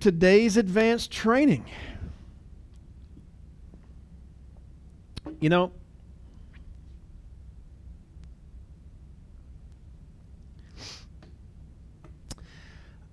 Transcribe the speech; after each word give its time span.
Today's 0.00 0.56
advanced 0.56 1.12
training. 1.12 1.66
You 5.40 5.50
know, 5.50 5.72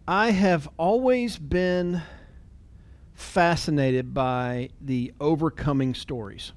I 0.07 0.29
have 0.29 0.69
always 0.77 1.39
been 1.39 1.99
fascinated 3.13 4.13
by 4.13 4.69
the 4.79 5.11
overcoming 5.19 5.95
stories. 5.95 6.51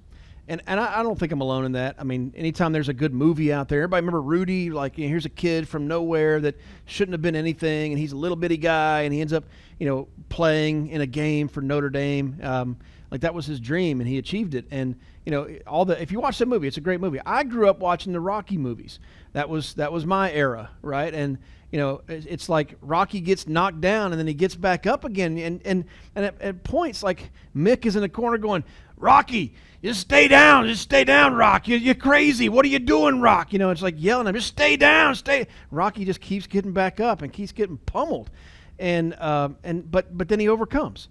And, 0.48 0.62
and 0.66 0.79
I, 0.79 1.01
I 1.01 1.02
don't 1.02 1.19
think 1.19 1.33
I'm 1.33 1.41
alone 1.41 1.65
in 1.65 1.73
that. 1.73 1.97
I 1.98 2.05
mean, 2.05 2.34
anytime 2.37 2.73
there's 2.73 2.91
a 2.91 2.95
good 2.95 3.15
movie 3.15 3.51
out 3.51 3.69
there, 3.69 3.80
everybody 3.80 4.03
remember 4.03 4.20
Rudy? 4.20 4.70
Like, 4.70 4.98
you 4.98 5.05
know, 5.05 5.09
here's 5.09 5.25
a 5.25 5.30
kid 5.30 5.66
from 5.66 5.89
nowhere 5.89 6.41
that 6.41 6.56
shouldn't 6.84 7.15
have 7.15 7.23
been 7.23 7.37
anything, 7.37 7.92
and 7.92 7.98
he's 7.98 8.12
a 8.12 8.16
little 8.16 8.37
bitty 8.37 8.59
guy, 8.59 9.03
and 9.03 9.15
he 9.15 9.23
ends 9.23 9.33
up, 9.33 9.45
you 9.78 9.87
know, 9.87 10.09
playing 10.28 10.89
in 10.89 11.01
a 11.01 11.06
game 11.06 11.48
for 11.48 11.62
Notre 11.62 11.91
Dame. 11.91 12.39
Um, 12.42 12.77
like 13.11 13.23
that 13.23 13.33
was 13.33 13.47
his 13.47 13.61
dream, 13.61 14.01
and 14.01 14.09
he 14.09 14.19
achieved 14.19 14.55
it. 14.55 14.67
And 14.70 14.97
you 15.25 15.33
know, 15.33 15.48
all 15.67 15.87
the 15.87 16.01
if 16.01 16.12
you 16.12 16.20
watch 16.20 16.39
that 16.39 16.48
movie, 16.48 16.69
it's 16.69 16.77
a 16.77 16.83
great 16.83 17.01
movie. 17.01 17.20
I 17.25 17.45
grew 17.45 17.69
up 17.69 17.78
watching 17.78 18.12
the 18.12 18.20
Rocky 18.20 18.59
movies. 18.59 19.01
That 19.33 19.48
was 19.48 19.75
that 19.75 19.92
was 19.92 20.05
my 20.05 20.30
era, 20.33 20.70
right? 20.83 21.12
And 21.15 21.39
you 21.71 21.79
know, 21.79 22.01
it's 22.09 22.49
like 22.49 22.77
Rocky 22.81 23.21
gets 23.21 23.47
knocked 23.47 23.81
down 23.81 24.12
and 24.12 24.19
then 24.19 24.27
he 24.27 24.33
gets 24.33 24.55
back 24.55 24.87
up 24.87 25.05
again. 25.05 25.37
And, 25.37 25.61
and, 25.67 25.84
and 26.15 26.25
at, 26.25 26.41
at, 26.41 26.65
points, 26.65 27.03
like 27.03 27.31
Mick 27.55 27.84
is 27.84 27.95
in 27.95 28.01
the 28.01 28.09
corner 28.09 28.39
going, 28.39 28.65
Rocky, 28.97 29.55
just 29.84 30.01
stay 30.01 30.29
down. 30.29 30.67
Just 30.67 30.83
stay 30.83 31.05
down, 31.05 31.34
Rock. 31.34 31.69
You're, 31.69 31.79
you're 31.79 31.95
crazy. 31.95 32.48
What 32.48 32.65
are 32.65 32.69
you 32.69 32.79
doing, 32.79 33.20
Rock? 33.20 33.53
You 33.53 33.59
know, 33.59 33.70
it's 33.70 33.83
like 33.83 33.97
yelling 33.98 34.27
at 34.27 34.31
him, 34.31 34.37
just 34.37 34.48
stay 34.48 34.77
down, 34.77 35.15
stay. 35.15 35.47
Rocky 35.70 36.07
just 36.07 36.20
keeps 36.20 36.47
getting 36.47 36.73
back 36.73 37.01
up 37.01 37.20
and 37.20 37.33
keeps 37.33 37.53
getting 37.53 37.77
pummeled. 37.79 38.31
And, 38.79 39.14
uh, 39.14 39.51
and, 39.62 39.91
but, 39.91 40.17
but 40.17 40.29
then 40.29 40.41
he 40.41 40.48
overcomes. 40.48 41.09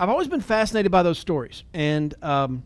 I've 0.00 0.08
always 0.08 0.28
been 0.28 0.40
fascinated 0.40 0.90
by 0.90 1.02
those 1.02 1.18
stories 1.18 1.62
and, 1.72 2.14
um, 2.22 2.64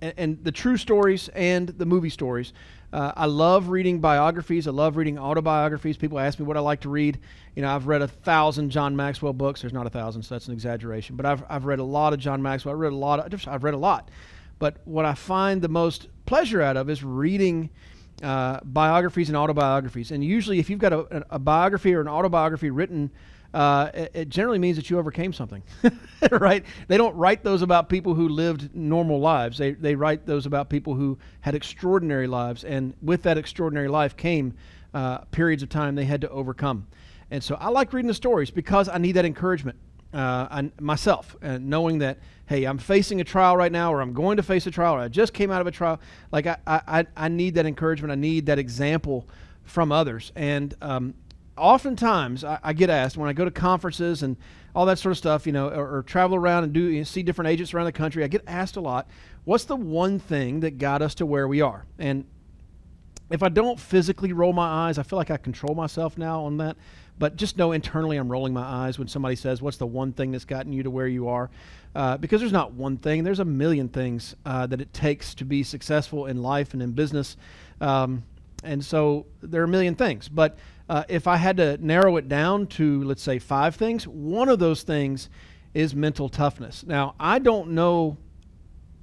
and, 0.00 0.14
and 0.16 0.44
the 0.44 0.52
true 0.52 0.76
stories 0.76 1.28
and 1.34 1.68
the 1.68 1.84
movie 1.84 2.10
stories. 2.10 2.54
Uh, 2.96 3.12
I 3.14 3.26
love 3.26 3.68
reading 3.68 4.00
biographies. 4.00 4.66
I 4.66 4.70
love 4.70 4.96
reading 4.96 5.18
autobiographies. 5.18 5.98
People 5.98 6.18
ask 6.18 6.38
me 6.38 6.46
what 6.46 6.56
I 6.56 6.60
like 6.60 6.80
to 6.80 6.88
read. 6.88 7.18
You 7.54 7.60
know, 7.60 7.68
I've 7.68 7.86
read 7.86 8.00
a 8.00 8.08
thousand 8.08 8.70
John 8.70 8.96
Maxwell 8.96 9.34
books. 9.34 9.60
There's 9.60 9.74
not 9.74 9.86
a 9.86 9.90
thousand, 9.90 10.22
so 10.22 10.34
that's 10.34 10.46
an 10.46 10.54
exaggeration. 10.54 11.14
But 11.14 11.26
I've, 11.26 11.44
I've 11.46 11.66
read 11.66 11.78
a 11.78 11.84
lot 11.84 12.14
of 12.14 12.20
John 12.20 12.40
Maxwell. 12.40 12.74
I 12.74 12.78
read 12.78 12.94
a 12.94 12.96
lot. 12.96 13.34
Of, 13.34 13.48
I've 13.48 13.64
read 13.64 13.74
a 13.74 13.76
lot. 13.76 14.08
But 14.58 14.78
what 14.86 15.04
I 15.04 15.12
find 15.12 15.60
the 15.60 15.68
most 15.68 16.08
pleasure 16.24 16.62
out 16.62 16.78
of 16.78 16.88
is 16.88 17.04
reading 17.04 17.68
uh, 18.22 18.60
biographies 18.64 19.28
and 19.28 19.36
autobiographies. 19.36 20.10
And 20.10 20.24
usually, 20.24 20.58
if 20.58 20.70
you've 20.70 20.78
got 20.78 20.94
a, 20.94 21.22
a 21.28 21.38
biography 21.38 21.94
or 21.94 22.00
an 22.00 22.08
autobiography 22.08 22.70
written 22.70 23.10
uh, 23.56 23.90
it, 24.12 24.28
generally 24.28 24.58
means 24.58 24.76
that 24.76 24.90
you 24.90 24.98
overcame 24.98 25.32
something, 25.32 25.62
right? 26.30 26.62
They 26.88 26.98
don't 26.98 27.16
write 27.16 27.42
those 27.42 27.62
about 27.62 27.88
people 27.88 28.12
who 28.12 28.28
lived 28.28 28.74
normal 28.74 29.18
lives. 29.18 29.56
They, 29.56 29.72
they 29.72 29.94
write 29.94 30.26
those 30.26 30.44
about 30.44 30.68
people 30.68 30.94
who 30.94 31.16
had 31.40 31.54
extraordinary 31.54 32.26
lives, 32.26 32.64
and 32.64 32.92
with 33.00 33.22
that 33.22 33.38
extraordinary 33.38 33.88
life 33.88 34.14
came 34.14 34.52
uh, 34.92 35.18
periods 35.30 35.62
of 35.62 35.70
time 35.70 35.94
they 35.94 36.04
had 36.04 36.20
to 36.20 36.28
overcome. 36.28 36.86
And 37.30 37.42
so 37.42 37.54
I 37.54 37.70
like 37.70 37.94
reading 37.94 38.08
the 38.08 38.14
stories 38.14 38.50
because 38.50 38.90
I 38.90 38.98
need 38.98 39.12
that 39.12 39.24
encouragement 39.24 39.78
uh, 40.12 40.64
myself, 40.78 41.34
and 41.40 41.70
knowing 41.70 42.00
that 42.00 42.18
hey, 42.48 42.64
I'm 42.64 42.78
facing 42.78 43.22
a 43.22 43.24
trial 43.24 43.56
right 43.56 43.72
now, 43.72 43.92
or 43.92 44.02
I'm 44.02 44.12
going 44.12 44.36
to 44.36 44.42
face 44.42 44.66
a 44.66 44.70
trial, 44.70 44.96
or 44.96 45.00
I 45.00 45.08
just 45.08 45.32
came 45.32 45.50
out 45.50 45.62
of 45.62 45.66
a 45.66 45.70
trial. 45.70 45.98
Like 46.30 46.46
I, 46.46 46.58
I, 46.66 47.06
I 47.16 47.28
need 47.28 47.54
that 47.54 47.64
encouragement. 47.64 48.12
I 48.12 48.16
need 48.16 48.46
that 48.46 48.58
example 48.58 49.26
from 49.64 49.90
others. 49.92 50.30
And 50.36 50.74
um, 50.82 51.14
oftentimes 51.56 52.44
I, 52.44 52.58
I, 52.62 52.72
get 52.72 52.90
asked 52.90 53.16
when 53.16 53.28
I 53.28 53.32
go 53.32 53.44
to 53.44 53.50
conferences 53.50 54.22
and 54.22 54.36
all 54.74 54.86
that 54.86 54.98
sort 54.98 55.12
of 55.12 55.18
stuff, 55.18 55.46
you 55.46 55.52
know, 55.52 55.68
or, 55.68 55.98
or 55.98 56.02
travel 56.02 56.36
around 56.36 56.64
and 56.64 56.72
do 56.72 56.84
you 56.84 56.98
know, 56.98 57.04
see 57.04 57.22
different 57.22 57.48
agents 57.48 57.72
around 57.72 57.86
the 57.86 57.92
country. 57.92 58.22
I 58.24 58.28
get 58.28 58.42
asked 58.46 58.76
a 58.76 58.80
lot, 58.80 59.08
what's 59.44 59.64
the 59.64 59.76
one 59.76 60.18
thing 60.18 60.60
that 60.60 60.78
got 60.78 61.02
us 61.02 61.14
to 61.16 61.26
where 61.26 61.48
we 61.48 61.60
are? 61.60 61.86
And 61.98 62.26
if 63.30 63.42
I 63.42 63.48
don't 63.48 63.80
physically 63.80 64.32
roll 64.32 64.52
my 64.52 64.88
eyes, 64.88 64.98
I 64.98 65.02
feel 65.02 65.16
like 65.16 65.30
I 65.30 65.36
control 65.36 65.74
myself 65.74 66.16
now 66.16 66.44
on 66.44 66.58
that. 66.58 66.76
But 67.18 67.36
just 67.36 67.56
know 67.56 67.72
internally 67.72 68.18
I'm 68.18 68.30
rolling 68.30 68.52
my 68.52 68.62
eyes 68.62 68.98
when 68.98 69.08
somebody 69.08 69.36
says, 69.36 69.62
What's 69.62 69.78
the 69.78 69.86
one 69.86 70.12
thing 70.12 70.32
that's 70.32 70.44
gotten 70.44 70.72
you 70.72 70.82
to 70.82 70.90
where 70.90 71.08
you 71.08 71.28
are? 71.28 71.50
Uh, 71.94 72.18
because 72.18 72.40
there's 72.40 72.52
not 72.52 72.72
one 72.72 72.98
thing, 72.98 73.24
there's 73.24 73.40
a 73.40 73.44
million 73.44 73.88
things 73.88 74.36
uh, 74.44 74.66
that 74.66 74.82
it 74.82 74.92
takes 74.92 75.34
to 75.36 75.44
be 75.46 75.62
successful 75.62 76.26
in 76.26 76.42
life 76.42 76.74
and 76.74 76.82
in 76.82 76.92
business. 76.92 77.38
Um, 77.80 78.24
and 78.62 78.84
so 78.84 79.26
there 79.40 79.62
are 79.62 79.64
a 79.64 79.68
million 79.68 79.94
things. 79.94 80.28
But 80.28 80.58
uh, 80.88 81.04
if 81.08 81.26
I 81.26 81.36
had 81.36 81.56
to 81.56 81.78
narrow 81.84 82.16
it 82.16 82.28
down 82.28 82.66
to, 82.68 83.02
let's 83.04 83.22
say, 83.22 83.38
five 83.38 83.74
things, 83.74 84.06
one 84.06 84.48
of 84.48 84.58
those 84.58 84.82
things 84.82 85.28
is 85.74 85.94
mental 85.94 86.28
toughness. 86.28 86.84
Now, 86.86 87.14
I 87.18 87.38
don't 87.38 87.70
know, 87.70 88.16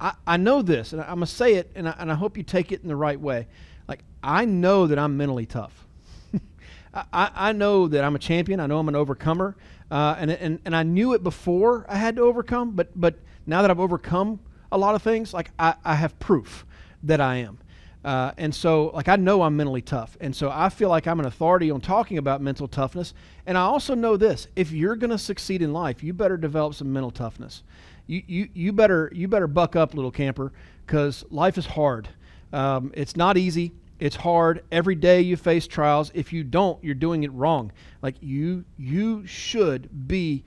I, 0.00 0.14
I 0.26 0.36
know 0.38 0.62
this, 0.62 0.92
and 0.92 1.02
I, 1.02 1.04
am 1.04 1.16
going 1.16 1.20
to 1.20 1.26
say 1.26 1.54
it, 1.54 1.70
and 1.74 1.88
I, 1.88 1.94
and 1.98 2.10
I 2.10 2.14
hope 2.14 2.36
you 2.36 2.42
take 2.42 2.72
it 2.72 2.82
in 2.82 2.88
the 2.88 2.96
right 2.96 3.20
way. 3.20 3.46
Like, 3.86 4.00
I 4.22 4.44
know 4.44 4.86
that 4.86 4.98
I'm 4.98 5.16
mentally 5.16 5.46
tough. 5.46 5.86
I, 6.94 7.30
I 7.34 7.52
know 7.52 7.86
that 7.88 8.02
I'm 8.02 8.14
a 8.14 8.18
champion. 8.18 8.60
I 8.60 8.66
know 8.66 8.78
I'm 8.78 8.88
an 8.88 8.96
overcomer. 8.96 9.54
Uh, 9.90 10.16
and, 10.18 10.30
and, 10.30 10.60
and 10.64 10.74
I 10.74 10.82
knew 10.82 11.12
it 11.12 11.22
before 11.22 11.84
I 11.88 11.96
had 11.96 12.16
to 12.16 12.22
overcome, 12.22 12.72
but, 12.72 12.88
but 12.98 13.16
now 13.46 13.62
that 13.62 13.70
I've 13.70 13.80
overcome 13.80 14.40
a 14.72 14.78
lot 14.78 14.94
of 14.94 15.02
things, 15.02 15.34
like 15.34 15.50
I, 15.58 15.74
I 15.84 15.94
have 15.94 16.18
proof 16.18 16.64
that 17.02 17.20
I 17.20 17.36
am. 17.36 17.58
Uh, 18.04 18.32
and 18.36 18.54
so, 18.54 18.90
like, 18.92 19.08
I 19.08 19.16
know 19.16 19.42
I'm 19.42 19.56
mentally 19.56 19.80
tough. 19.80 20.16
And 20.20 20.36
so 20.36 20.50
I 20.52 20.68
feel 20.68 20.90
like 20.90 21.06
I'm 21.06 21.20
an 21.20 21.26
authority 21.26 21.70
on 21.70 21.80
talking 21.80 22.18
about 22.18 22.42
mental 22.42 22.68
toughness. 22.68 23.14
And 23.46 23.56
I 23.56 23.62
also 23.62 23.94
know 23.94 24.16
this 24.16 24.46
if 24.54 24.72
you're 24.72 24.96
going 24.96 25.10
to 25.10 25.18
succeed 25.18 25.62
in 25.62 25.72
life, 25.72 26.02
you 26.02 26.12
better 26.12 26.36
develop 26.36 26.74
some 26.74 26.92
mental 26.92 27.10
toughness. 27.10 27.62
You, 28.06 28.22
you, 28.26 28.48
you, 28.52 28.72
better, 28.72 29.10
you 29.14 29.26
better 29.26 29.46
buck 29.46 29.74
up, 29.74 29.94
little 29.94 30.10
camper, 30.10 30.52
because 30.86 31.24
life 31.30 31.56
is 31.56 31.64
hard. 31.64 32.08
Um, 32.52 32.92
it's 32.94 33.16
not 33.16 33.38
easy. 33.38 33.72
It's 33.98 34.16
hard. 34.16 34.62
Every 34.70 34.94
day 34.94 35.22
you 35.22 35.38
face 35.38 35.66
trials. 35.66 36.10
If 36.14 36.30
you 36.30 36.44
don't, 36.44 36.82
you're 36.84 36.94
doing 36.94 37.22
it 37.22 37.32
wrong. 37.32 37.72
Like, 38.02 38.16
you, 38.20 38.66
you 38.76 39.26
should 39.26 40.06
be 40.06 40.44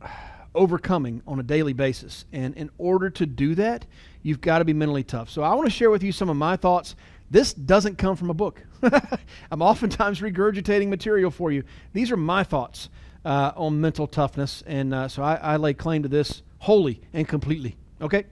overcoming 0.54 1.22
on 1.26 1.40
a 1.40 1.42
daily 1.42 1.72
basis. 1.72 2.24
And 2.32 2.54
in 2.54 2.70
order 2.78 3.10
to 3.10 3.26
do 3.26 3.56
that, 3.56 3.84
you've 4.26 4.40
got 4.40 4.58
to 4.58 4.64
be 4.64 4.72
mentally 4.72 5.04
tough. 5.04 5.30
So 5.30 5.44
I 5.44 5.54
want 5.54 5.66
to 5.66 5.70
share 5.70 5.88
with 5.88 6.02
you 6.02 6.10
some 6.10 6.28
of 6.28 6.36
my 6.36 6.56
thoughts. 6.56 6.96
This 7.30 7.54
doesn't 7.54 7.96
come 7.96 8.16
from 8.16 8.28
a 8.28 8.34
book. 8.34 8.60
I'm 9.52 9.62
oftentimes 9.62 10.20
regurgitating 10.20 10.88
material 10.88 11.30
for 11.30 11.52
you. 11.52 11.62
These 11.92 12.10
are 12.10 12.16
my 12.16 12.42
thoughts 12.42 12.88
uh, 13.24 13.52
on 13.54 13.80
mental 13.80 14.08
toughness, 14.08 14.64
and 14.66 14.92
uh, 14.92 15.06
so 15.06 15.22
I, 15.22 15.36
I 15.36 15.56
lay 15.58 15.74
claim 15.74 16.02
to 16.02 16.08
this 16.08 16.42
wholly 16.58 17.00
and 17.12 17.28
completely. 17.28 17.76
Okay? 18.00 18.24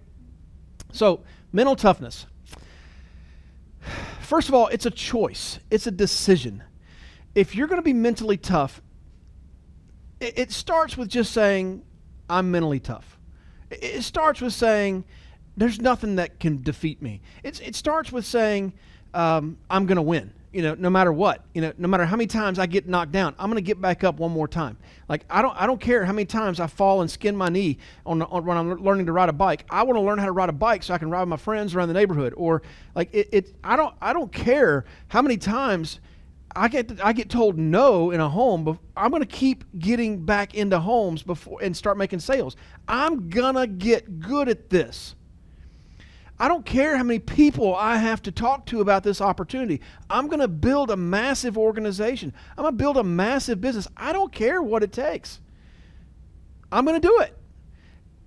So, 0.91 1.21
mental 1.53 1.77
toughness. 1.77 2.26
First 4.21 4.49
of 4.49 4.55
all, 4.55 4.66
it's 4.69 4.87
a 4.87 4.91
choice, 4.91 5.61
it's 5.71 5.87
a 5.87 5.93
decision. 5.93 6.65
If 7.37 7.55
you're 7.55 7.69
going 7.69 7.78
to 7.78 7.82
be 7.82 7.93
mentally 7.93 8.37
tough, 8.37 8.82
it, 10.19 10.38
it 10.38 10.53
starts 10.53 10.97
with 10.97 11.09
just 11.09 11.32
saying, 11.32 11.84
I'm 12.28 12.50
mentally 12.50 12.81
tough. 12.81 13.16
It, 13.71 13.84
it 13.84 14.03
starts 14.03 14.41
with 14.41 14.53
saying, 14.53 15.05
there's 15.56 15.81
nothing 15.81 16.16
that 16.16 16.41
can 16.41 16.62
defeat 16.62 17.00
me. 17.00 17.20
It's, 17.42 17.60
it 17.60 17.75
starts 17.75 18.12
with 18.12 18.25
saying, 18.25 18.72
um, 19.12 19.56
I'm 19.70 19.87
going 19.87 19.97
to 19.97 20.03
win. 20.03 20.32
You 20.53 20.62
know, 20.62 20.75
no 20.75 20.88
matter 20.88 21.12
what, 21.12 21.44
you 21.53 21.60
know, 21.60 21.72
no 21.78 21.88
matter 21.88 22.04
how 22.04 22.15
many 22.15 22.28
times 22.28 22.61
I 22.61 22.67
get 22.67 22.87
knocked 22.87 23.11
down, 23.11 23.34
I'm 23.40 23.50
going 23.50 23.56
to 23.56 23.67
get 23.67 23.81
back 23.81 24.05
up 24.05 24.20
one 24.20 24.31
more 24.31 24.46
time. 24.46 24.76
Like 25.08 25.25
I 25.29 25.43
don't, 25.43 25.61
I 25.61 25.67
don't 25.67 25.81
care 25.81 26.05
how 26.05 26.12
many 26.12 26.26
times 26.26 26.61
I 26.61 26.69
fall 26.69 27.00
and 27.00 27.11
skin 27.11 27.37
my 27.37 27.49
knee 27.49 27.79
on, 28.06 28.23
on 28.23 28.46
when 28.46 28.56
I'm 28.56 28.81
learning 28.81 29.06
to 29.06 29.12
ride 29.12 29.29
a 29.29 29.32
bike. 29.32 29.67
I 29.69 29.82
want 29.82 29.96
to 29.96 30.00
learn 30.00 30.19
how 30.19 30.26
to 30.26 30.32
ride 30.32 30.49
a 30.49 30.52
bike 30.52 30.84
so 30.84 30.94
I 30.94 30.99
can 30.99 31.11
ride 31.11 31.23
with 31.23 31.29
my 31.29 31.37
friends 31.37 31.75
around 31.75 31.88
the 31.88 31.94
neighborhood. 31.94 32.34
Or 32.37 32.62
like 32.94 33.12
it, 33.12 33.29
it 33.32 33.55
I 33.64 33.75
don't, 33.75 33.96
I 34.00 34.12
don't 34.12 34.32
care 34.32 34.84
how 35.08 35.23
many 35.23 35.38
times 35.38 35.99
I 36.56 36.69
get 36.69 37.05
I 37.05 37.12
get 37.12 37.31
told 37.31 37.58
no 37.58 38.12
in 38.12 38.20
a 38.20 38.29
home, 38.29 38.62
but 38.64 38.79
I'm 38.96 39.11
going 39.11 39.23
to 39.23 39.29
keep 39.29 39.64
getting 39.81 40.25
back 40.25 40.55
into 40.55 40.79
homes 40.79 41.25
before 41.25 41.58
and 41.62 41.76
start 41.76 41.99
making 41.99 42.20
sales. 42.20 42.55
I'm 42.87 43.29
gonna 43.29 43.67
get 43.67 44.20
good 44.20 44.49
at 44.49 44.70
this. 44.70 45.17
I 46.38 46.48
don't 46.48 46.66
care 46.66 46.96
how 46.96 47.04
many 47.04 47.20
people 47.20 47.75
I 47.75 47.96
have 47.96 48.20
to 48.22 48.32
talk 48.32 48.66
to 48.66 48.81
about 48.81 49.04
this 49.04 49.20
opportunity. 49.20 49.81
I'm 50.10 50.26
going 50.26 50.40
to 50.40 50.48
build 50.48 50.90
a 50.90 50.96
massive 50.96 51.56
organization. 51.56 52.32
I'm 52.56 52.62
going 52.62 52.72
to 52.75 52.78
build 52.78 52.96
a 52.96 53.04
massive 53.04 53.60
business. 53.60 53.86
I 53.96 54.12
don't 54.12 54.32
care 54.32 54.60
what 54.62 54.82
it 54.82 54.92
takes. 54.92 55.40
I'm 56.72 56.84
going 56.84 57.00
to 57.00 57.06
do 57.06 57.20
it. 57.20 57.36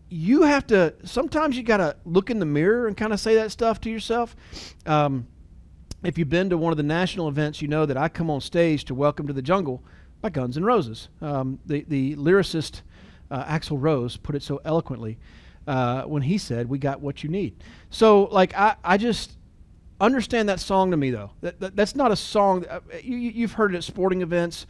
You 0.09 0.43
have 0.43 0.65
to, 0.67 0.93
sometimes 1.03 1.57
you 1.57 1.63
got 1.63 1.77
to 1.77 1.97
look 2.05 2.29
in 2.29 2.39
the 2.39 2.45
mirror 2.45 2.87
and 2.87 2.95
kind 2.95 3.11
of 3.11 3.19
say 3.19 3.35
that 3.35 3.51
stuff 3.51 3.81
to 3.81 3.89
yourself. 3.89 4.37
Um, 4.85 5.27
if 6.03 6.17
you've 6.17 6.29
been 6.29 6.49
to 6.51 6.57
one 6.57 6.71
of 6.71 6.77
the 6.77 6.83
national 6.83 7.27
events, 7.27 7.61
you 7.61 7.67
know 7.67 7.85
that 7.85 7.97
I 7.97 8.07
come 8.07 8.29
on 8.29 8.39
stage 8.39 8.85
to 8.85 8.95
Welcome 8.95 9.27
to 9.27 9.33
the 9.33 9.41
Jungle 9.41 9.83
by 10.21 10.29
Guns 10.29 10.55
N' 10.55 10.63
Roses. 10.63 11.09
Um, 11.21 11.59
the, 11.65 11.83
the 11.89 12.15
lyricist 12.15 12.81
uh, 13.29 13.43
Axl 13.43 13.77
Rose 13.81 14.15
put 14.15 14.33
it 14.33 14.43
so 14.43 14.61
eloquently 14.63 15.17
uh, 15.67 16.03
when 16.03 16.21
he 16.21 16.37
said, 16.37 16.69
We 16.69 16.79
got 16.79 17.01
what 17.01 17.23
you 17.23 17.29
need. 17.29 17.63
So, 17.89 18.23
like, 18.25 18.55
I, 18.55 18.75
I 18.83 18.97
just 18.97 19.37
understand 19.99 20.49
that 20.49 20.59
song 20.59 20.91
to 20.91 20.97
me, 20.97 21.11
though. 21.11 21.31
That, 21.41 21.59
that 21.59 21.75
that's 21.75 21.95
not 21.95 22.11
a 22.11 22.15
song, 22.15 22.61
that, 22.61 22.71
uh, 22.71 22.79
you, 23.03 23.17
you've 23.17 23.53
heard 23.53 23.73
it 23.73 23.77
at 23.77 23.83
sporting 23.83 24.21
events. 24.21 24.65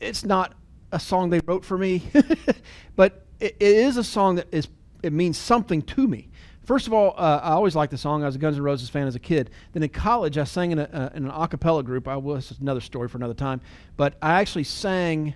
It's 0.00 0.24
not 0.24 0.54
a 0.92 1.00
song 1.00 1.30
they 1.30 1.40
wrote 1.40 1.64
for 1.64 1.76
me, 1.76 2.02
but 2.96 3.26
it, 3.40 3.56
it 3.58 3.76
is 3.76 3.96
a 3.96 4.04
song 4.04 4.36
that 4.36 4.46
is, 4.52 4.68
it 5.02 5.12
means 5.12 5.36
something 5.36 5.82
to 5.82 6.06
me. 6.06 6.28
First 6.64 6.88
of 6.88 6.92
all, 6.92 7.14
uh, 7.16 7.40
I 7.42 7.50
always 7.50 7.76
liked 7.76 7.92
the 7.92 7.98
song. 7.98 8.24
I 8.24 8.26
was 8.26 8.34
a 8.34 8.38
Guns 8.38 8.56
N' 8.56 8.62
Roses 8.62 8.88
fan 8.88 9.06
as 9.06 9.14
a 9.14 9.20
kid. 9.20 9.50
Then 9.72 9.84
in 9.84 9.88
college, 9.88 10.36
I 10.36 10.42
sang 10.42 10.72
in, 10.72 10.80
a, 10.80 10.84
uh, 10.92 11.10
in 11.14 11.24
an 11.24 11.30
a 11.30 11.46
cappella 11.46 11.84
group. 11.84 12.08
I 12.08 12.16
was 12.16 12.52
another 12.60 12.80
story 12.80 13.08
for 13.08 13.18
another 13.18 13.34
time. 13.34 13.60
But 13.96 14.16
I 14.20 14.40
actually 14.40 14.64
sang 14.64 15.34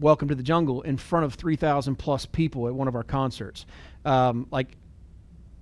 Welcome 0.00 0.28
to 0.28 0.34
the 0.34 0.42
Jungle 0.42 0.80
in 0.80 0.96
front 0.96 1.26
of 1.26 1.34
3,000 1.34 1.96
plus 1.96 2.24
people 2.24 2.66
at 2.66 2.74
one 2.74 2.88
of 2.88 2.94
our 2.94 3.02
concerts. 3.02 3.66
Um, 4.04 4.46
like, 4.50 4.76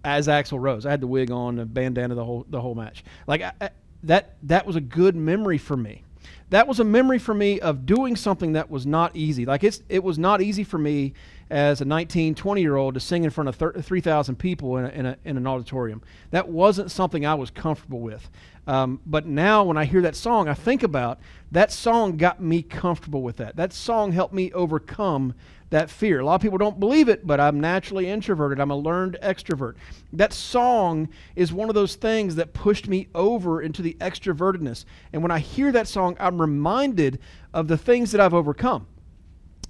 as 0.05 0.29
Axl 0.29 0.61
Rose. 0.61 0.87
I 0.87 0.91
had 0.91 1.01
the 1.01 1.07
wig 1.07 1.31
on, 1.31 1.57
the 1.57 1.67
bandana, 1.67 2.15
the 2.15 2.25
whole, 2.25 2.47
the 2.49 2.61
whole 2.61 2.75
match. 2.75 3.05
Like, 3.27 3.43
I, 3.43 3.53
I, 3.61 3.71
that, 4.05 4.37
that 4.45 4.67
was 4.67 4.77
a 4.77 4.81
good 4.81 5.17
memory 5.17 5.59
for 5.59 5.77
me 5.77 6.05
that 6.51 6.67
was 6.67 6.81
a 6.81 6.85
memory 6.85 7.19
for 7.19 7.35
me 7.35 7.61
of 7.61 7.85
doing 7.85 8.17
something 8.17 8.53
that 8.53 8.71
was 8.71 8.87
not 8.87 9.15
easy. 9.15 9.45
Like 9.45 9.65
it's, 9.65 9.83
it 9.89 10.03
was 10.03 10.19
not 10.19 10.41
easy 10.41 10.65
for 10.65 10.79
me 10.79 11.13
as 11.51 11.81
a 11.81 11.85
19, 11.85 12.35
20 12.35 12.61
year 12.61 12.77
old 12.77 12.95
to 12.95 13.01
sing 13.01 13.25
in 13.25 13.31
front 13.31 13.49
of 13.49 13.85
3,000 13.85 14.37
people 14.37 14.77
in, 14.77 14.85
a, 14.85 14.89
in, 14.89 15.07
a, 15.07 15.17
in, 15.25 15.37
an 15.37 15.47
auditorium. 15.47 16.03
That 16.31 16.49
wasn't 16.49 16.91
something 16.91 17.25
I 17.25 17.35
was 17.35 17.51
comfortable 17.51 18.01
with. 18.01 18.29
Um, 18.67 19.01
but 19.07 19.25
now 19.25 19.65
when 19.65 19.79
I 19.79 19.87
hear 19.87 20.03
that 20.03 20.15
song, 20.15 20.47
I 20.47 20.55
think 20.55 20.83
about 20.83 21.21
that 21.53 21.73
song 21.73 22.19
got 22.19 22.41
me 22.41 22.63
comfortable 22.63 23.23
with 23.23 23.39
that. 23.39 23.57
That 23.57 23.73
song 23.73 24.13
helped 24.13 24.35
me 24.35 24.53
overcome 24.53 25.35
that 25.71 25.91
fear. 25.91 26.21
A 26.21 26.25
lot 26.25 26.35
of 26.35 26.41
people 26.41 26.59
don't 26.59 26.81
believe 26.81 27.09
it, 27.09 27.27
but 27.27 27.41
I'm 27.41 27.61
naturally 27.61 28.09
introverted. 28.09 28.61
I'm 28.61 28.71
a 28.71 28.77
learned 28.77 29.19
extrovert. 29.23 29.75
That 30.13 30.33
song 30.33 31.09
is 31.37 31.53
one 31.53 31.69
of 31.69 31.75
those 31.75 31.95
things 31.95 32.37
that 32.37 32.53
pushed 32.55 32.89
me 32.89 33.09
over 33.15 33.63
into 33.63 33.83
the 33.83 33.97
extrovertedness. 34.01 34.85
And 35.13 35.23
when 35.23 35.31
I 35.31 35.39
hear 35.39 35.73
that 35.73 35.89
song, 35.89 36.17
I'm 36.21 36.41
reminded 36.41 37.21
of 37.53 37.69
the 37.69 37.77
things 37.77 38.13
that 38.13 38.21
I've 38.21 38.35
overcome. 38.35 38.87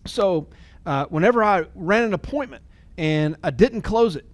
So, 0.07 0.49
uh, 0.89 1.05
whenever 1.11 1.45
I 1.45 1.67
ran 1.75 2.05
an 2.05 2.15
appointment 2.15 2.63
and 2.97 3.37
I 3.45 3.51
didn't 3.51 3.83
close 3.83 4.17
it, 4.17 4.25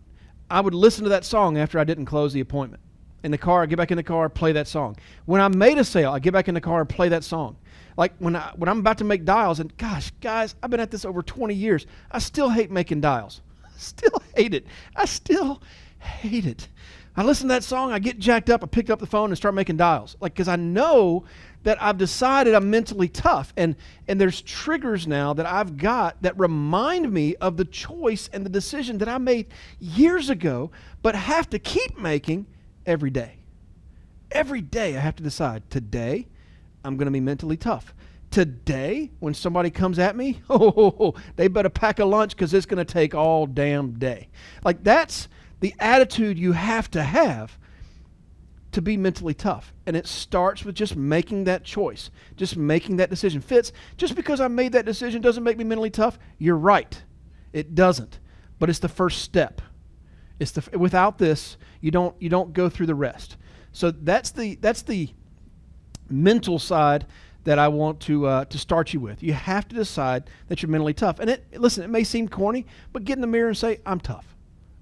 I 0.48 0.60
would 0.60 0.72
listen 0.72 1.02
to 1.02 1.10
that 1.10 1.24
song 1.24 1.58
after 1.58 1.80
I 1.80 1.84
didn't 1.84 2.04
close 2.04 2.32
the 2.32 2.38
appointment. 2.38 2.80
In 3.24 3.32
the 3.32 3.38
car, 3.38 3.62
I 3.62 3.66
get 3.66 3.76
back 3.76 3.90
in 3.90 3.96
the 3.96 4.04
car, 4.04 4.28
play 4.28 4.52
that 4.52 4.68
song. 4.68 4.96
When 5.24 5.40
I 5.40 5.48
made 5.48 5.78
a 5.78 5.84
sale, 5.84 6.12
I 6.12 6.20
get 6.20 6.32
back 6.32 6.46
in 6.46 6.54
the 6.54 6.60
car 6.60 6.80
and 6.80 6.88
play 6.88 7.08
that 7.08 7.24
song. 7.24 7.56
Like 7.96 8.12
when 8.20 8.36
I 8.36 8.52
when 8.54 8.68
I'm 8.68 8.78
about 8.78 8.98
to 8.98 9.04
make 9.04 9.24
dials, 9.24 9.58
and 9.58 9.76
gosh, 9.78 10.12
guys, 10.20 10.54
I've 10.62 10.70
been 10.70 10.78
at 10.78 10.92
this 10.92 11.04
over 11.04 11.22
20 11.22 11.54
years. 11.54 11.86
I 12.12 12.20
still 12.20 12.48
hate 12.48 12.70
making 12.70 13.00
dials. 13.00 13.40
Still 13.76 14.22
hate 14.36 14.54
it. 14.54 14.66
I 14.94 15.04
still 15.04 15.60
hate 15.98 16.46
it. 16.46 16.68
I 17.16 17.22
listen 17.22 17.48
to 17.48 17.54
that 17.54 17.62
song, 17.62 17.92
I 17.92 18.00
get 18.00 18.18
jacked 18.18 18.50
up, 18.50 18.64
I 18.64 18.66
pick 18.66 18.90
up 18.90 18.98
the 18.98 19.06
phone 19.06 19.30
and 19.30 19.36
start 19.36 19.54
making 19.54 19.76
dials. 19.76 20.16
Like 20.20 20.34
because 20.34 20.48
I 20.48 20.56
know 20.56 21.24
that 21.62 21.80
I've 21.82 21.96
decided 21.96 22.54
I'm 22.54 22.70
mentally 22.70 23.08
tough. 23.08 23.52
And 23.56 23.76
and 24.08 24.20
there's 24.20 24.42
triggers 24.42 25.06
now 25.06 25.32
that 25.34 25.46
I've 25.46 25.76
got 25.76 26.20
that 26.22 26.38
remind 26.38 27.12
me 27.12 27.36
of 27.36 27.56
the 27.56 27.64
choice 27.64 28.28
and 28.32 28.44
the 28.44 28.50
decision 28.50 28.98
that 28.98 29.08
I 29.08 29.18
made 29.18 29.46
years 29.78 30.28
ago, 30.28 30.70
but 31.02 31.14
have 31.14 31.48
to 31.50 31.58
keep 31.58 31.98
making 31.98 32.46
every 32.84 33.10
day. 33.10 33.38
Every 34.32 34.60
day 34.60 34.96
I 34.96 35.00
have 35.00 35.16
to 35.16 35.22
decide 35.22 35.70
today 35.70 36.26
I'm 36.84 36.96
going 36.96 37.06
to 37.06 37.12
be 37.12 37.20
mentally 37.20 37.56
tough. 37.56 37.94
Today, 38.30 39.10
when 39.20 39.32
somebody 39.32 39.70
comes 39.70 39.98
at 39.98 40.16
me, 40.16 40.42
oh, 40.50 41.14
they 41.36 41.48
better 41.48 41.70
pack 41.70 41.98
a 41.98 42.04
lunch 42.04 42.36
because 42.36 42.52
it's 42.52 42.66
going 42.66 42.84
to 42.84 42.92
take 42.92 43.14
all 43.14 43.46
damn 43.46 43.92
day. 43.92 44.28
Like 44.64 44.84
that's 44.84 45.28
the 45.64 45.74
attitude 45.80 46.38
you 46.38 46.52
have 46.52 46.90
to 46.90 47.02
have 47.02 47.58
to 48.70 48.82
be 48.82 48.98
mentally 48.98 49.32
tough. 49.32 49.72
And 49.86 49.96
it 49.96 50.06
starts 50.06 50.62
with 50.62 50.74
just 50.74 50.94
making 50.94 51.44
that 51.44 51.64
choice, 51.64 52.10
just 52.36 52.54
making 52.54 52.98
that 52.98 53.08
decision. 53.08 53.40
Fitz, 53.40 53.72
just 53.96 54.14
because 54.14 54.42
I 54.42 54.48
made 54.48 54.72
that 54.72 54.84
decision 54.84 55.22
doesn't 55.22 55.42
make 55.42 55.56
me 55.56 55.64
mentally 55.64 55.88
tough. 55.88 56.18
You're 56.36 56.58
right. 56.58 57.02
It 57.54 57.74
doesn't. 57.74 58.18
But 58.58 58.68
it's 58.68 58.80
the 58.80 58.90
first 58.90 59.22
step. 59.22 59.62
It's 60.38 60.50
the 60.50 60.78
without 60.78 61.16
this, 61.16 61.56
you 61.80 61.90
don't 61.90 62.14
you 62.20 62.28
don't 62.28 62.52
go 62.52 62.68
through 62.68 62.86
the 62.86 62.94
rest. 62.94 63.38
So 63.72 63.90
that's 63.90 64.32
the 64.32 64.56
that's 64.56 64.82
the 64.82 65.08
mental 66.10 66.58
side 66.58 67.06
that 67.44 67.58
I 67.58 67.68
want 67.68 68.00
to 68.00 68.26
uh, 68.26 68.44
to 68.44 68.58
start 68.58 68.92
you 68.92 69.00
with. 69.00 69.22
You 69.22 69.32
have 69.32 69.66
to 69.68 69.74
decide 69.74 70.24
that 70.48 70.60
you're 70.60 70.70
mentally 70.70 70.92
tough. 70.92 71.20
And 71.20 71.30
it 71.30 71.58
listen, 71.58 71.84
it 71.84 71.88
may 71.88 72.04
seem 72.04 72.28
corny, 72.28 72.66
but 72.92 73.04
get 73.04 73.16
in 73.16 73.22
the 73.22 73.26
mirror 73.26 73.48
and 73.48 73.56
say, 73.56 73.80
"I'm 73.86 74.00
tough. 74.00 74.33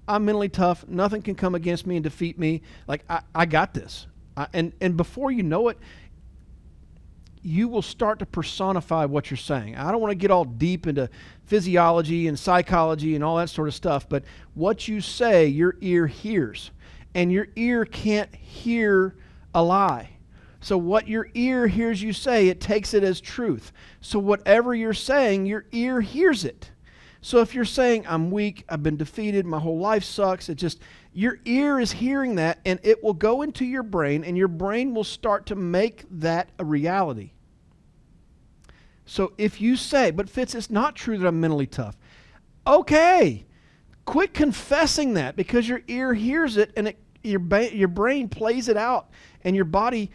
I'm 0.07 0.25
mentally 0.25 0.49
tough. 0.49 0.87
Nothing 0.87 1.21
can 1.21 1.35
come 1.35 1.55
against 1.55 1.87
me 1.87 1.95
and 1.95 2.03
defeat 2.03 2.37
me. 2.37 2.61
Like 2.87 3.03
I, 3.09 3.21
I 3.33 3.45
got 3.45 3.73
this." 3.73 4.07
I, 4.35 4.47
and 4.53 4.73
and 4.81 4.97
before 4.97 5.31
you 5.31 5.43
know 5.43 5.67
it, 5.69 5.77
you 7.43 7.67
will 7.67 7.81
start 7.81 8.19
to 8.19 8.25
personify 8.25 9.05
what 9.05 9.29
you're 9.29 9.37
saying. 9.37 9.75
I 9.75 9.91
don't 9.91 10.01
want 10.01 10.11
to 10.11 10.15
get 10.15 10.31
all 10.31 10.45
deep 10.45 10.87
into 10.87 11.09
physiology 11.45 12.27
and 12.27 12.39
psychology 12.39 13.15
and 13.15 13.23
all 13.23 13.37
that 13.37 13.49
sort 13.49 13.67
of 13.67 13.75
stuff, 13.75 14.07
but 14.07 14.23
what 14.53 14.87
you 14.87 15.01
say, 15.01 15.47
your 15.47 15.75
ear 15.81 16.07
hears. 16.07 16.71
And 17.13 17.31
your 17.31 17.47
ear 17.55 17.85
can't 17.85 18.33
hear 18.33 19.15
a 19.53 19.61
lie. 19.61 20.09
So, 20.61 20.77
what 20.77 21.07
your 21.07 21.29
ear 21.33 21.67
hears 21.67 22.01
you 22.01 22.13
say, 22.13 22.47
it 22.47 22.61
takes 22.61 22.93
it 22.93 23.03
as 23.03 23.19
truth. 23.19 23.71
So, 23.99 24.17
whatever 24.17 24.73
you're 24.73 24.93
saying, 24.93 25.45
your 25.45 25.65
ear 25.71 25.99
hears 26.01 26.45
it. 26.45 26.71
So, 27.25 27.39
if 27.39 27.55
you're 27.55 27.63
saying, 27.63 28.03
I'm 28.05 28.31
weak, 28.31 28.65
I've 28.67 28.83
been 28.83 28.97
defeated, 28.97 29.45
my 29.45 29.57
whole 29.57 29.79
life 29.79 30.03
sucks, 30.03 30.49
it 30.49 30.55
just, 30.55 30.81
your 31.13 31.39
ear 31.45 31.79
is 31.79 31.93
hearing 31.93 32.35
that 32.35 32.59
and 32.65 32.81
it 32.83 33.01
will 33.01 33.13
go 33.13 33.43
into 33.43 33.63
your 33.63 33.81
brain 33.81 34.25
and 34.25 34.37
your 34.37 34.49
brain 34.49 34.93
will 34.93 35.05
start 35.05 35.45
to 35.45 35.55
make 35.55 36.03
that 36.11 36.49
a 36.59 36.65
reality. 36.65 37.31
So, 39.05 39.31
if 39.37 39.61
you 39.61 39.77
say, 39.77 40.11
but 40.11 40.29
Fitz, 40.29 40.53
it's 40.53 40.69
not 40.69 40.97
true 40.97 41.17
that 41.17 41.25
I'm 41.25 41.39
mentally 41.39 41.65
tough, 41.65 41.95
okay, 42.67 43.45
quit 44.03 44.33
confessing 44.33 45.13
that 45.13 45.37
because 45.37 45.65
your 45.65 45.81
ear 45.87 46.13
hears 46.13 46.57
it 46.57 46.73
and 46.75 46.89
it, 46.89 46.99
your, 47.23 47.39
ba- 47.39 47.73
your 47.73 47.87
brain 47.87 48.27
plays 48.27 48.67
it 48.67 48.75
out 48.75 49.09
and 49.45 49.55
your 49.55 49.63
body 49.63 50.11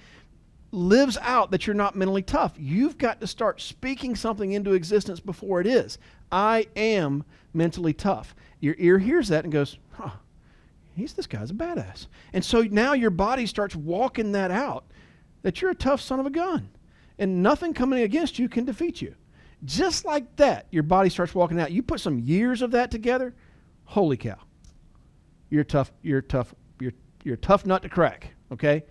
lives 0.72 1.16
out 1.22 1.52
that 1.52 1.66
you're 1.66 1.72
not 1.72 1.96
mentally 1.96 2.20
tough. 2.20 2.52
You've 2.58 2.98
got 2.98 3.18
to 3.22 3.26
start 3.26 3.62
speaking 3.62 4.14
something 4.14 4.52
into 4.52 4.74
existence 4.74 5.20
before 5.20 5.62
it 5.62 5.66
is. 5.66 5.96
I 6.30 6.66
am 6.76 7.24
mentally 7.52 7.92
tough. 7.92 8.34
Your 8.60 8.74
ear 8.78 8.98
hears 8.98 9.28
that 9.28 9.44
and 9.44 9.52
goes, 9.52 9.78
huh, 9.92 10.10
he's 10.94 11.12
this 11.14 11.26
guy's 11.26 11.50
a 11.50 11.54
badass. 11.54 12.06
And 12.32 12.44
so 12.44 12.62
now 12.62 12.92
your 12.92 13.10
body 13.10 13.46
starts 13.46 13.74
walking 13.74 14.32
that 14.32 14.50
out 14.50 14.84
that 15.42 15.60
you're 15.60 15.70
a 15.70 15.76
tough 15.76 16.00
son 16.00 16.20
of 16.20 16.26
a 16.26 16.30
gun. 16.30 16.70
And 17.18 17.42
nothing 17.42 17.74
coming 17.74 18.02
against 18.02 18.38
you 18.38 18.48
can 18.48 18.64
defeat 18.64 19.02
you. 19.02 19.14
Just 19.64 20.04
like 20.04 20.36
that, 20.36 20.66
your 20.70 20.84
body 20.84 21.08
starts 21.08 21.34
walking 21.34 21.58
out. 21.58 21.72
You 21.72 21.82
put 21.82 22.00
some 22.00 22.20
years 22.20 22.62
of 22.62 22.70
that 22.72 22.90
together, 22.90 23.34
holy 23.84 24.16
cow. 24.16 24.38
You're 25.50 25.64
tough, 25.64 25.90
you're 26.02 26.22
tough, 26.22 26.54
you're 26.78 26.92
you're 27.24 27.36
tough 27.36 27.66
nut 27.66 27.82
to 27.82 27.88
crack, 27.88 28.34
okay? 28.52 28.84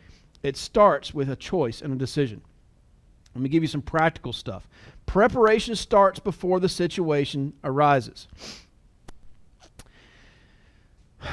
It 0.43 0.57
starts 0.57 1.13
with 1.13 1.29
a 1.29 1.35
choice 1.35 1.81
and 1.81 1.93
a 1.93 1.95
decision. 1.95 2.41
Let 3.37 3.43
me 3.43 3.49
give 3.49 3.61
you 3.61 3.67
some 3.67 3.83
practical 3.83 4.33
stuff. 4.33 4.67
Preparation 5.05 5.75
starts 5.75 6.19
before 6.19 6.59
the 6.59 6.67
situation 6.67 7.53
arises. 7.63 8.27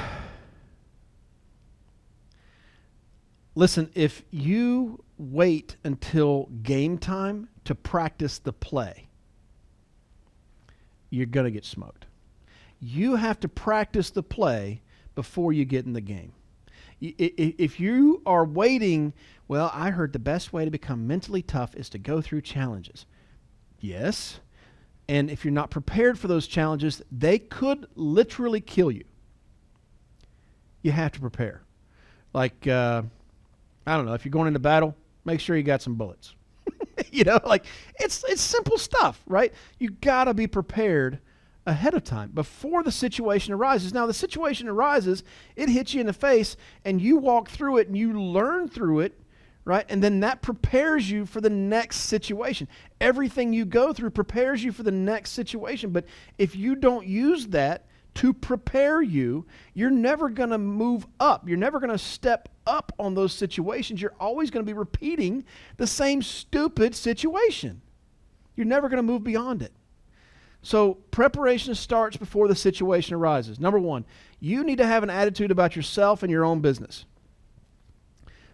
Listen, 3.55 3.89
if 3.95 4.21
you 4.29 5.03
wait 5.17 5.77
until 5.83 6.47
game 6.61 6.99
time 6.99 7.49
to 7.63 7.73
practice 7.73 8.37
the 8.37 8.53
play, 8.53 9.07
you're 11.09 11.25
going 11.25 11.45
to 11.45 11.51
get 11.51 11.65
smoked. 11.65 12.05
You 12.79 13.15
have 13.15 13.39
to 13.39 13.47
practice 13.47 14.11
the 14.11 14.21
play 14.21 14.83
before 15.15 15.53
you 15.53 15.65
get 15.65 15.87
in 15.87 15.93
the 15.93 16.01
game 16.01 16.33
if 17.01 17.79
you 17.79 18.21
are 18.25 18.45
waiting, 18.45 19.13
well, 19.47 19.71
I 19.73 19.91
heard 19.91 20.13
the 20.13 20.19
best 20.19 20.53
way 20.53 20.65
to 20.65 20.71
become 20.71 21.07
mentally 21.07 21.41
tough 21.41 21.75
is 21.75 21.89
to 21.89 21.97
go 21.97 22.21
through 22.21 22.41
challenges. 22.41 23.05
Yes. 23.79 24.39
And 25.07 25.29
if 25.29 25.45
you're 25.45 25.53
not 25.53 25.69
prepared 25.69 26.17
for 26.17 26.27
those 26.27 26.47
challenges, 26.47 27.01
they 27.11 27.37
could 27.37 27.87
literally 27.95 28.61
kill 28.61 28.91
you. 28.91 29.03
You 30.81 30.91
have 30.91 31.11
to 31.13 31.19
prepare. 31.19 31.61
Like, 32.33 32.67
uh, 32.67 33.03
I 33.85 33.97
don't 33.97 34.05
know, 34.05 34.13
if 34.13 34.25
you're 34.25 34.31
going 34.31 34.47
into 34.47 34.59
battle, 34.59 34.95
make 35.25 35.39
sure 35.39 35.55
you 35.55 35.63
got 35.63 35.81
some 35.81 35.95
bullets. 35.95 36.33
you 37.11 37.23
know, 37.23 37.39
like 37.45 37.65
it's 37.99 38.23
it's 38.27 38.41
simple 38.41 38.77
stuff, 38.77 39.21
right? 39.27 39.53
You 39.79 39.89
got 39.89 40.25
to 40.25 40.33
be 40.33 40.47
prepared 40.47 41.19
ahead 41.65 41.93
of 41.93 42.03
time 42.03 42.31
before 42.33 42.83
the 42.83 42.91
situation 42.91 43.53
arises. 43.53 43.93
Now, 43.93 44.05
the 44.05 44.13
situation 44.13 44.67
arises, 44.67 45.23
it 45.55 45.69
hits 45.69 45.93
you 45.93 46.01
in 46.01 46.07
the 46.07 46.13
face, 46.13 46.55
and 46.83 47.01
you 47.01 47.17
walk 47.17 47.49
through 47.49 47.77
it 47.77 47.87
and 47.87 47.97
you 47.97 48.19
learn 48.19 48.67
through 48.67 49.01
it, 49.01 49.19
right? 49.65 49.85
And 49.89 50.03
then 50.03 50.19
that 50.19 50.41
prepares 50.41 51.09
you 51.09 51.25
for 51.25 51.41
the 51.41 51.49
next 51.49 51.97
situation. 51.97 52.67
Everything 53.01 53.51
you 53.51 53.65
go 53.65 53.93
through 53.93 54.11
prepares 54.11 54.63
you 54.63 54.71
for 54.71 54.83
the 54.83 54.91
next 54.91 55.31
situation. 55.31 55.89
But 55.89 56.05
if 56.37 56.55
you 56.55 56.75
don't 56.75 57.07
use 57.07 57.47
that 57.47 57.85
to 58.15 58.33
prepare 58.33 59.01
you, 59.01 59.45
you're 59.73 59.89
never 59.89 60.29
going 60.29 60.51
to 60.51 60.57
move 60.57 61.05
up. 61.19 61.49
You're 61.49 61.57
never 61.57 61.79
going 61.79 61.91
to 61.91 61.97
step 61.97 62.47
up 62.65 62.93
on 62.97 63.13
those 63.13 63.33
situations. 63.33 64.01
You're 64.01 64.15
always 64.19 64.51
going 64.51 64.65
to 64.65 64.69
be 64.69 64.77
repeating 64.77 65.43
the 65.77 65.87
same 65.87 66.21
stupid 66.21 66.95
situation. 66.95 67.81
You're 68.55 68.67
never 68.67 68.87
going 68.87 68.97
to 68.97 69.03
move 69.03 69.23
beyond 69.23 69.61
it. 69.61 69.73
So, 70.65 70.95
preparation 71.11 71.75
starts 71.75 72.17
before 72.17 72.47
the 72.47 72.55
situation 72.55 73.13
arises. 73.13 73.59
Number 73.59 73.77
one, 73.77 74.03
you 74.39 74.63
need 74.63 74.79
to 74.79 74.87
have 74.87 75.03
an 75.03 75.11
attitude 75.11 75.51
about 75.51 75.75
yourself 75.75 76.23
and 76.23 76.31
your 76.31 76.43
own 76.43 76.59
business. 76.59 77.05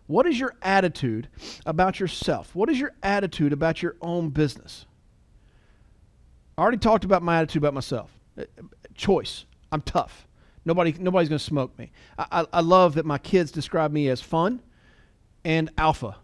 What 0.08 0.28
is 0.28 0.38
your 0.38 0.54
attitude 0.62 1.30
about 1.66 2.02
yourself? 2.02 2.54
What 2.54 2.70
is 2.70 2.78
your 2.78 2.92
attitude 3.02 3.54
about 3.54 3.82
your 3.82 3.96
own 4.02 4.28
business? 4.28 4.86
I 6.58 6.64
already 6.64 6.80
talked 6.80 7.06
about 7.06 7.24
my 7.24 7.38
attitude 7.38 7.62
about 7.62 7.74
myself. 7.74 8.12
Uh, 8.38 8.44
choice. 8.94 9.46
I'm 9.72 9.82
tough. 9.82 10.28
Nobody, 10.66 10.94
nobody's 11.00 11.30
going 11.30 11.40
to 11.40 11.46
smoke 11.46 11.80
me. 11.80 11.94
I, 12.20 12.26
I, 12.42 12.46
I, 12.52 12.60
love 12.60 12.96
that 12.96 13.06
my 13.06 13.20
kids 13.20 13.52
describe 13.52 13.94
me 13.94 14.10
as 14.10 14.20
fun 14.20 14.62
and 15.46 15.72
alpha. 15.78 16.18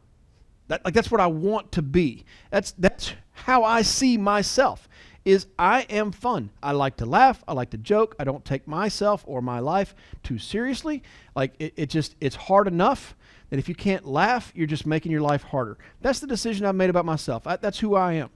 That, 0.68 0.84
like 0.84 0.94
that's 0.94 1.10
what 1.10 1.22
I 1.22 1.28
want 1.28 1.72
to 1.72 1.82
be. 1.82 2.26
That's 2.52 2.74
that's 2.74 3.14
how 3.32 3.64
I 3.64 3.84
see 3.84 4.18
myself. 4.18 4.90
Is 5.28 5.48
I 5.60 5.82
am 5.90 6.14
fun. 6.14 6.52
I 6.64 6.72
like 6.72 6.96
to 6.98 7.06
laugh. 7.06 7.44
I 7.50 7.52
like 7.52 7.72
to 7.72 7.78
joke. 7.78 8.16
I 8.18 8.24
don't 8.24 8.46
take 8.46 8.66
myself 8.66 9.26
or 9.28 9.42
my 9.42 9.60
life 9.60 9.94
too 10.24 10.40
seriously. 10.40 11.04
Like 11.36 11.54
it, 11.60 11.74
it 11.76 11.90
just 11.90 12.16
it's 12.22 12.38
hard 12.38 12.66
enough 12.66 13.14
that 13.50 13.60
if 13.60 13.68
you 13.68 13.76
can't 13.76 14.08
laugh, 14.08 14.54
you're 14.56 14.68
just 14.68 14.86
making 14.86 15.12
your 15.12 15.20
life 15.20 15.44
harder. 15.44 15.78
That's 16.00 16.22
the 16.22 16.28
decision 16.28 16.66
I've 16.66 16.76
made 16.76 16.90
about 16.90 17.04
myself. 17.04 17.46
I, 17.46 17.58
that's 17.58 17.78
who 17.78 17.94
I 17.94 18.14
am, 18.14 18.30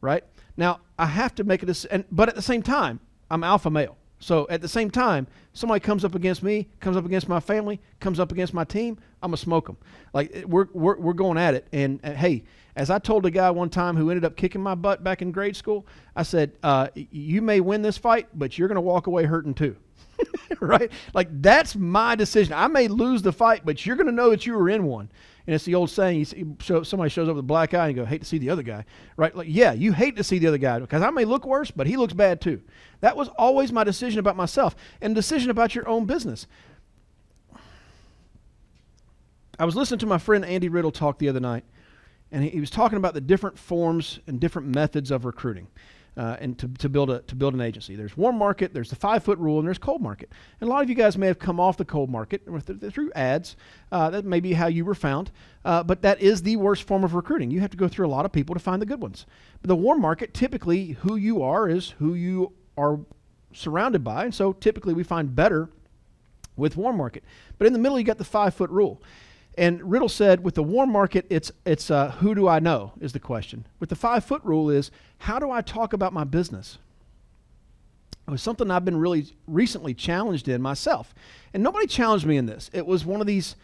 right? 0.00 0.24
Now 0.56 0.80
I 0.98 1.06
have 1.06 1.32
to 1.36 1.44
make 1.44 1.62
a 1.62 1.66
decision, 1.66 2.04
but 2.10 2.28
at 2.28 2.34
the 2.34 2.42
same 2.42 2.64
time, 2.64 2.98
I'm 3.30 3.44
alpha 3.44 3.70
male. 3.70 3.96
So 4.22 4.46
at 4.50 4.60
the 4.60 4.68
same 4.68 4.88
time, 4.88 5.26
somebody 5.52 5.80
comes 5.80 6.04
up 6.04 6.14
against 6.14 6.44
me, 6.44 6.68
comes 6.78 6.96
up 6.96 7.04
against 7.04 7.28
my 7.28 7.40
family, 7.40 7.80
comes 7.98 8.20
up 8.20 8.30
against 8.30 8.54
my 8.54 8.62
team, 8.62 8.96
I'm 9.20 9.30
gonna 9.30 9.36
smoke 9.36 9.66
them. 9.66 9.76
Like 10.12 10.44
we're 10.46 10.68
we're 10.72 10.96
we're 10.96 11.12
going 11.12 11.38
at 11.38 11.54
it. 11.54 11.66
And 11.72 11.98
uh, 12.04 12.12
hey, 12.12 12.44
as 12.76 12.88
I 12.88 13.00
told 13.00 13.26
a 13.26 13.32
guy 13.32 13.50
one 13.50 13.68
time 13.68 13.96
who 13.96 14.10
ended 14.10 14.24
up 14.24 14.36
kicking 14.36 14.60
my 14.60 14.76
butt 14.76 15.02
back 15.02 15.22
in 15.22 15.32
grade 15.32 15.56
school, 15.56 15.88
I 16.14 16.22
said, 16.22 16.52
uh, 16.62 16.88
"You 16.94 17.42
may 17.42 17.58
win 17.58 17.82
this 17.82 17.98
fight, 17.98 18.28
but 18.32 18.56
you're 18.56 18.68
gonna 18.68 18.80
walk 18.80 19.08
away 19.08 19.24
hurting 19.24 19.54
too." 19.54 19.74
right? 20.60 20.92
Like 21.14 21.28
that's 21.42 21.74
my 21.74 22.14
decision. 22.14 22.52
I 22.52 22.68
may 22.68 22.86
lose 22.86 23.22
the 23.22 23.32
fight, 23.32 23.62
but 23.64 23.84
you're 23.84 23.96
gonna 23.96 24.12
know 24.12 24.30
that 24.30 24.46
you 24.46 24.54
were 24.54 24.68
in 24.68 24.84
one. 24.84 25.10
And 25.46 25.54
it's 25.54 25.64
the 25.64 25.74
old 25.74 25.90
saying: 25.90 26.18
you 26.18 26.24
see, 26.24 26.44
show, 26.60 26.82
somebody 26.82 27.10
shows 27.10 27.28
up 27.28 27.34
with 27.34 27.44
a 27.44 27.46
black 27.46 27.74
eye 27.74 27.88
and 27.88 27.96
you 27.96 28.02
go, 28.02 28.06
"Hate 28.06 28.20
to 28.20 28.26
see 28.26 28.38
the 28.38 28.50
other 28.50 28.62
guy," 28.62 28.84
right? 29.16 29.34
Like, 29.34 29.48
yeah, 29.50 29.72
you 29.72 29.92
hate 29.92 30.16
to 30.16 30.24
see 30.24 30.38
the 30.38 30.46
other 30.46 30.58
guy 30.58 30.78
because 30.78 31.02
I 31.02 31.10
may 31.10 31.24
look 31.24 31.44
worse, 31.44 31.70
but 31.70 31.86
he 31.86 31.96
looks 31.96 32.12
bad 32.12 32.40
too. 32.40 32.62
That 33.00 33.16
was 33.16 33.28
always 33.36 33.72
my 33.72 33.84
decision 33.84 34.20
about 34.20 34.36
myself 34.36 34.76
and 35.00 35.14
decision 35.14 35.50
about 35.50 35.74
your 35.74 35.88
own 35.88 36.04
business. 36.04 36.46
I 39.58 39.64
was 39.64 39.76
listening 39.76 40.00
to 40.00 40.06
my 40.06 40.18
friend 40.18 40.44
Andy 40.44 40.68
Riddle 40.68 40.92
talk 40.92 41.18
the 41.18 41.28
other 41.28 41.40
night, 41.40 41.64
and 42.30 42.44
he, 42.44 42.50
he 42.50 42.60
was 42.60 42.70
talking 42.70 42.96
about 42.96 43.14
the 43.14 43.20
different 43.20 43.58
forms 43.58 44.20
and 44.26 44.38
different 44.38 44.68
methods 44.68 45.10
of 45.10 45.24
recruiting 45.24 45.66
uh, 46.16 46.36
and 46.40 46.58
to, 46.58 46.68
to, 46.68 46.88
build 46.88 47.10
a, 47.10 47.20
to 47.22 47.34
build 47.34 47.54
an 47.54 47.60
agency. 47.60 47.96
There's 47.96 48.16
warm 48.16 48.36
market, 48.36 48.74
there's 48.74 48.90
the 48.90 48.96
five 48.96 49.22
foot 49.24 49.38
rule, 49.38 49.58
and 49.58 49.66
there's 49.66 49.78
cold 49.78 50.02
market. 50.02 50.30
And 50.60 50.68
a 50.68 50.72
lot 50.72 50.82
of 50.82 50.88
you 50.88 50.94
guys 50.94 51.16
may 51.16 51.26
have 51.26 51.38
come 51.38 51.58
off 51.58 51.76
the 51.76 51.84
cold 51.84 52.10
market 52.10 52.42
through 52.92 53.12
ads. 53.14 53.56
Uh, 53.90 54.10
that 54.10 54.24
may 54.24 54.40
be 54.40 54.52
how 54.52 54.66
you 54.66 54.84
were 54.84 54.94
found. 54.94 55.30
Uh, 55.64 55.82
but 55.82 56.02
that 56.02 56.20
is 56.20 56.42
the 56.42 56.56
worst 56.56 56.82
form 56.82 57.04
of 57.04 57.14
recruiting. 57.14 57.50
You 57.50 57.60
have 57.60 57.70
to 57.70 57.76
go 57.76 57.88
through 57.88 58.06
a 58.06 58.08
lot 58.08 58.24
of 58.24 58.32
people 58.32 58.54
to 58.54 58.60
find 58.60 58.82
the 58.82 58.86
good 58.86 59.00
ones. 59.00 59.26
But 59.60 59.68
the 59.68 59.76
warm 59.76 60.00
market, 60.00 60.34
typically, 60.34 60.92
who 61.00 61.16
you 61.16 61.42
are 61.42 61.68
is 61.68 61.90
who 61.98 62.14
you 62.14 62.52
are 62.76 63.00
surrounded 63.54 64.04
by. 64.04 64.24
And 64.24 64.34
so 64.34 64.52
typically 64.52 64.94
we 64.94 65.04
find 65.04 65.34
better 65.34 65.70
with 66.56 66.76
warm 66.76 66.96
market. 66.96 67.24
But 67.58 67.66
in 67.66 67.72
the 67.72 67.78
middle, 67.78 67.98
you 67.98 68.04
got 68.04 68.18
the 68.18 68.24
five 68.24 68.54
foot 68.54 68.70
rule. 68.70 69.02
And 69.56 69.90
Riddle 69.90 70.08
said, 70.08 70.42
with 70.42 70.54
the 70.54 70.62
warm 70.62 70.90
market, 70.90 71.26
it's, 71.28 71.52
it's 71.66 71.90
uh, 71.90 72.12
who 72.12 72.34
do 72.34 72.48
I 72.48 72.58
know 72.58 72.92
is 73.00 73.12
the 73.12 73.20
question. 73.20 73.66
With 73.80 73.90
the 73.90 73.96
five 73.96 74.24
foot 74.24 74.42
rule 74.44 74.70
is, 74.70 74.90
how 75.18 75.38
do 75.38 75.50
I 75.50 75.60
talk 75.60 75.92
about 75.92 76.12
my 76.12 76.24
business? 76.24 76.78
It 78.26 78.30
was 78.30 78.42
something 78.42 78.70
I've 78.70 78.84
been 78.84 78.96
really 78.96 79.26
recently 79.46 79.94
challenged 79.94 80.48
in 80.48 80.62
myself. 80.62 81.14
And 81.52 81.62
nobody 81.62 81.86
challenged 81.86 82.24
me 82.24 82.36
in 82.36 82.46
this. 82.46 82.70
It 82.72 82.86
was 82.86 83.04
one 83.04 83.20
of 83.20 83.26
these 83.26 83.56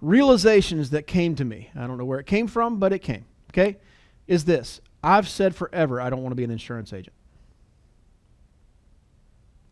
realizations 0.00 0.90
that 0.90 1.06
came 1.06 1.34
to 1.36 1.44
me. 1.44 1.70
I 1.74 1.86
don't 1.86 1.98
know 1.98 2.04
where 2.04 2.20
it 2.20 2.26
came 2.26 2.46
from, 2.46 2.78
but 2.78 2.92
it 2.92 3.00
came. 3.00 3.24
Okay? 3.50 3.78
Is 4.26 4.44
this 4.44 4.80
I've 5.02 5.28
said 5.28 5.54
forever 5.54 6.00
I 6.00 6.10
don't 6.10 6.22
want 6.22 6.32
to 6.32 6.36
be 6.36 6.44
an 6.44 6.50
insurance 6.50 6.92
agent. 6.92 7.14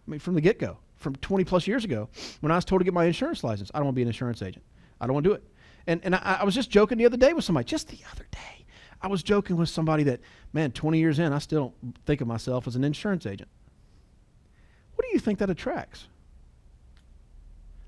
I 0.07 0.11
mean, 0.11 0.21
from 0.21 0.35
the 0.35 0.41
get 0.41 0.59
go, 0.59 0.79
from 0.97 1.15
20 1.17 1.45
plus 1.45 1.67
years 1.67 1.85
ago, 1.85 2.09
when 2.41 2.51
I 2.51 2.57
was 2.57 2.65
told 2.65 2.81
to 2.81 2.85
get 2.85 2.93
my 2.93 3.05
insurance 3.05 3.45
license, 3.45 3.71
I 3.73 3.79
don't 3.79 3.87
want 3.87 3.95
to 3.95 3.97
be 3.97 4.03
an 4.03 4.09
insurance 4.09 4.43
agent. 4.43 4.65
I 5.01 5.07
don't 5.07 5.15
want 5.15 5.25
to 5.25 5.31
do 5.31 5.35
it. 5.35 5.45
And, 5.87 6.01
and 6.05 6.15
I, 6.15 6.39
I 6.41 6.45
was 6.45 6.55
just 6.55 6.71
joking 6.71 6.99
the 6.99 7.07
other 7.07 7.17
day 7.17 7.33
with 7.33 7.45
somebody, 7.45 7.65
just 7.65 7.89
the 7.89 7.99
other 8.13 8.27
day. 8.31 8.67
I 9.01 9.09
was 9.09 9.23
joking 9.23 9.57
with 9.57 9.69
somebody 9.69 10.05
that, 10.05 10.21
man, 10.53 10.71
20 10.73 10.99
years 10.99 11.19
in, 11.19 11.33
I 11.33 11.39
still 11.39 11.75
think 12.07 12.21
of 12.21 12.29
myself 12.29 12.67
as 12.67 12.77
an 12.77 12.85
insurance 12.85 13.27
agent. 13.27 13.49
What 14.95 15.05
do 15.05 15.13
you 15.13 15.19
think 15.19 15.39
that 15.41 15.51
attracts? 15.51 16.07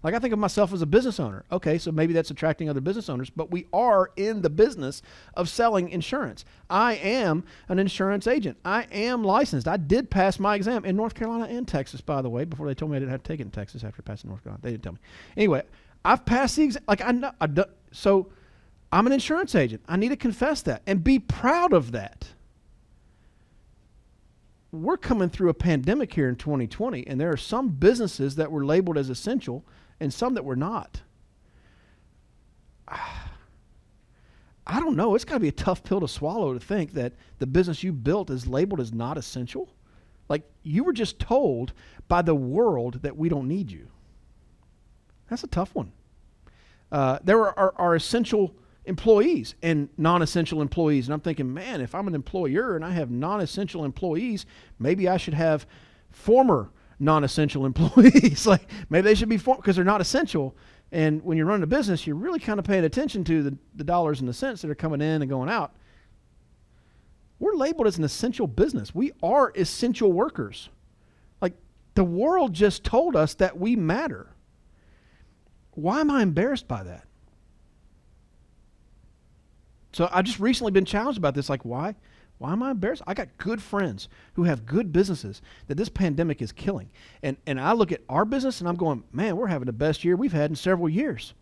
Like 0.05 0.13
I 0.13 0.19
think 0.19 0.35
of 0.35 0.39
myself 0.39 0.73
as 0.75 0.83
a 0.83 0.87
business 0.87 1.19
owner. 1.19 1.45
Okay, 1.51 1.79
so 1.79 1.91
maybe 1.91 2.13
that's 2.13 2.31
attracting 2.31 2.69
other 2.69 2.83
business 2.83 3.09
owners, 3.09 3.31
but 3.31 3.51
we 3.51 3.67
are 3.73 4.11
in 4.17 4.43
the 4.43 4.51
business 4.51 5.01
of 5.33 5.49
selling 5.49 5.89
insurance. 5.89 6.45
I 6.69 6.97
am 6.97 7.45
an 7.69 7.79
insurance 7.79 8.27
agent. 8.27 8.59
I 8.67 8.83
am 8.93 9.25
licensed. 9.25 9.67
I 9.67 9.79
did 9.79 10.11
pass 10.11 10.39
my 10.39 10.57
exam 10.57 10.85
in 10.85 10.95
North 10.95 11.15
Carolina 11.15 11.47
and 11.47 11.67
Texas, 11.67 12.03
by 12.03 12.21
the 12.21 12.29
way, 12.29 12.45
before 12.45 12.67
they 12.67 12.75
told 12.75 12.91
me 12.91 12.99
I 12.99 13.01
didn't 13.01 13.13
have 13.13 13.23
to 13.23 13.33
take 13.33 13.41
it 13.41 13.45
in 13.45 13.51
Texas 13.51 13.83
after 13.83 14.03
passing 14.03 14.29
North 14.29 14.45
Carolina. 14.45 14.61
They 14.63 14.73
didn't 14.73 14.83
tell 14.83 14.93
me. 14.93 14.99
Anyway, 15.39 15.63
I've 16.05 16.27
passed 16.27 16.57
the 16.57 16.65
exam. 16.65 16.83
Like 16.87 17.03
I 17.03 17.13
know, 17.13 17.33
I 17.41 17.47
do, 17.47 17.65
so 17.95 18.29
I'm 18.93 19.07
an 19.07 19.13
insurance 19.13 19.55
agent. 19.55 19.83
I 19.89 19.97
need 19.97 20.09
to 20.11 20.17
confess 20.17 20.63
that 20.63 20.83
and 20.87 21.03
be 21.03 21.19
proud 21.19 21.73
of 21.73 21.93
that. 21.93 22.29
We're 24.73 24.97
coming 24.97 25.31
through 25.31 25.51
a 25.51 25.55
pandemic 25.55 26.13
here 26.13 26.29
in 26.29 26.35
2020, 26.35 27.07
and 27.07 27.21
there 27.21 27.31
are 27.31 27.37
some 27.37 27.69
businesses 27.69 28.35
that 28.37 28.51
were 28.51 28.65
labeled 28.65 28.99
as 28.99 29.09
essential 29.09 29.65
and 30.01 30.13
some 30.13 30.35
that 30.35 30.45
were 30.45 30.57
not. 30.57 31.03
I 34.67 34.81
don't 34.81 34.97
know. 34.97 35.15
It's 35.15 35.25
got 35.25 35.35
to 35.35 35.41
be 35.41 35.49
a 35.49 35.53
tough 35.53 35.85
pill 35.85 36.01
to 36.01 36.09
swallow 36.09 36.55
to 36.55 36.61
think 36.61 36.95
that 36.95 37.13
the 37.39 37.47
business 37.47 37.85
you 37.85 37.93
built 37.93 38.31
is 38.31 38.47
labeled 38.47 38.81
as 38.81 38.93
not 38.93 39.17
essential. 39.17 39.69
Like 40.29 40.43
you 40.63 40.83
were 40.83 40.93
just 40.93 41.21
told 41.21 41.73
by 42.09 42.23
the 42.23 42.35
world 42.35 43.03
that 43.03 43.17
we 43.17 43.29
don't 43.29 43.47
need 43.47 43.71
you. 43.71 43.89
That's 45.29 45.45
a 45.45 45.49
tough 45.49 45.75
one. 45.75 45.93
Uh, 46.95 47.19
there 47.25 47.41
are, 47.41 47.59
are, 47.59 47.75
are 47.77 47.95
essential 47.97 48.55
employees 48.85 49.57
and 49.63 49.89
non-essential 49.99 50.63
employees, 50.63 51.09
and 51.09 51.15
I'm 51.15 51.19
thinking, 51.19 51.53
man, 51.53 51.81
if 51.81 51.93
I'm 51.93 52.07
an 52.07 52.15
employer 52.15 52.77
and 52.77 52.85
I 52.85 52.93
have 52.93 53.11
non-essential 53.11 53.85
employees, 53.85 54.47
maybe 54.79 55.09
I 55.09 55.17
should 55.17 55.35
have 55.35 55.67
former 56.13 56.71
non-essential 57.01 57.67
employees. 57.73 58.47
like 58.47 58.71
maybe 58.91 59.03
they 59.03 59.17
should 59.17 59.29
be 59.29 59.39
because 59.39 59.75
they're 59.75 59.85
not 59.85 60.01
essential. 60.01 60.55
And 60.93 61.21
when 61.25 61.37
you're 61.37 61.49
running 61.49 61.65
a 61.65 61.67
business, 61.67 62.07
you're 62.07 62.15
really 62.15 62.39
kind 62.39 62.61
of 62.61 62.65
paying 62.65 62.85
attention 62.85 63.25
to 63.25 63.43
the, 63.43 63.59
the 63.75 63.83
dollars 63.83 64.21
and 64.21 64.29
the 64.29 64.33
cents 64.33 64.63
that 64.63 64.71
are 64.71 64.77
coming 64.77 65.01
in 65.01 65.21
and 65.21 65.29
going 65.29 65.49
out. 65.49 65.75
We're 67.41 67.57
labeled 67.57 67.89
as 67.89 67.99
an 67.99 68.05
essential 68.05 68.47
business. 68.47 68.95
We 68.95 69.11
are 69.21 69.53
essential 69.57 70.13
workers. 70.13 70.69
Like 71.41 71.55
the 71.97 72.05
world 72.05 72.53
just 72.53 72.85
told 72.85 73.17
us 73.17 73.35
that 73.35 73.59
we 73.59 73.75
matter. 73.75 74.29
Why 75.75 76.01
am 76.01 76.11
I 76.11 76.23
embarrassed 76.23 76.69
by 76.69 76.83
that? 76.85 77.07
So 79.93 80.09
I've 80.13 80.25
just 80.25 80.41
recently 80.41 80.73
been 80.73 80.85
challenged 80.85 81.19
about 81.19 81.35
this. 81.35 81.49
Like, 81.49 81.65
why? 81.65 81.95
Why 82.39 82.53
am 82.53 82.63
I 82.63 82.73
embarrassed? 82.73 83.03
I 83.07 83.15
got 83.15 83.29
good 83.39 83.63
friends 83.63 84.09
who 84.35 84.43
have 84.43 84.67
good 84.67 84.93
businesses 84.93 85.41
that 85.69 85.77
this 85.77 85.89
pandemic 85.89 86.43
is 86.43 86.51
killing. 86.51 86.91
And, 87.23 87.37
and 87.47 87.61
I 87.61 87.73
look 87.73 87.93
at 87.93 88.03
our 88.09 88.25
business 88.25 88.61
and 88.61 88.69
I'm 88.69 88.77
going, 88.77 89.05
man, 89.13 89.37
we're 89.37 89.47
having 89.47 89.67
the 89.67 89.73
best 89.73 90.05
year 90.05 90.17
we've 90.17 90.33
had 90.33 90.51
in 90.51 90.57
several 90.57 90.89
years. 90.89 91.35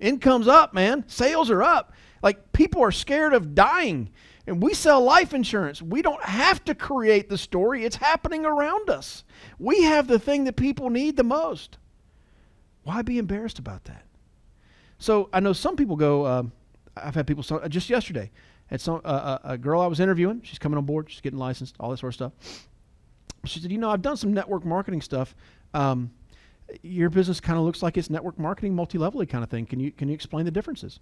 Income's 0.00 0.48
up, 0.48 0.72
man. 0.72 1.04
Sales 1.06 1.50
are 1.50 1.62
up. 1.62 1.92
Like 2.22 2.52
people 2.52 2.82
are 2.82 2.92
scared 2.92 3.34
of 3.34 3.54
dying. 3.54 4.10
And 4.46 4.62
we 4.62 4.72
sell 4.72 5.02
life 5.02 5.34
insurance. 5.34 5.82
We 5.82 6.00
don't 6.00 6.24
have 6.24 6.64
to 6.64 6.74
create 6.74 7.28
the 7.28 7.36
story, 7.36 7.84
it's 7.84 7.96
happening 7.96 8.46
around 8.46 8.88
us. 8.88 9.24
We 9.58 9.82
have 9.82 10.06
the 10.06 10.18
thing 10.18 10.44
that 10.44 10.56
people 10.56 10.88
need 10.88 11.16
the 11.16 11.24
most. 11.24 11.76
Why 12.88 13.02
be 13.02 13.18
embarrassed 13.18 13.58
about 13.58 13.84
that? 13.84 14.06
So 14.98 15.28
I 15.30 15.40
know 15.40 15.52
some 15.52 15.76
people 15.76 15.94
go, 15.94 16.24
uh, 16.24 16.44
I've 16.96 17.14
had 17.14 17.26
people, 17.26 17.44
just 17.68 17.90
yesterday, 17.90 18.30
had 18.68 18.80
some 18.80 19.02
uh, 19.04 19.08
uh, 19.08 19.38
a 19.44 19.58
girl 19.58 19.82
I 19.82 19.86
was 19.86 20.00
interviewing. 20.00 20.40
She's 20.42 20.58
coming 20.58 20.78
on 20.78 20.86
board. 20.86 21.10
She's 21.10 21.20
getting 21.20 21.38
licensed. 21.38 21.76
All 21.78 21.90
this 21.90 22.00
sort 22.00 22.12
of 22.12 22.14
stuff. 22.14 22.66
She 23.44 23.60
said, 23.60 23.70
"You 23.70 23.76
know, 23.76 23.90
I've 23.90 24.00
done 24.00 24.16
some 24.16 24.32
network 24.32 24.64
marketing 24.64 25.02
stuff. 25.02 25.36
Um, 25.74 26.10
your 26.82 27.10
business 27.10 27.40
kind 27.40 27.58
of 27.58 27.66
looks 27.66 27.82
like 27.82 27.98
it's 27.98 28.08
network 28.08 28.38
marketing, 28.38 28.74
multi-level 28.74 29.24
kind 29.26 29.44
of 29.44 29.50
thing. 29.50 29.66
Can 29.66 29.80
you 29.80 29.92
can 29.92 30.08
you 30.08 30.14
explain 30.14 30.46
the 30.46 30.50
differences?" 30.50 30.98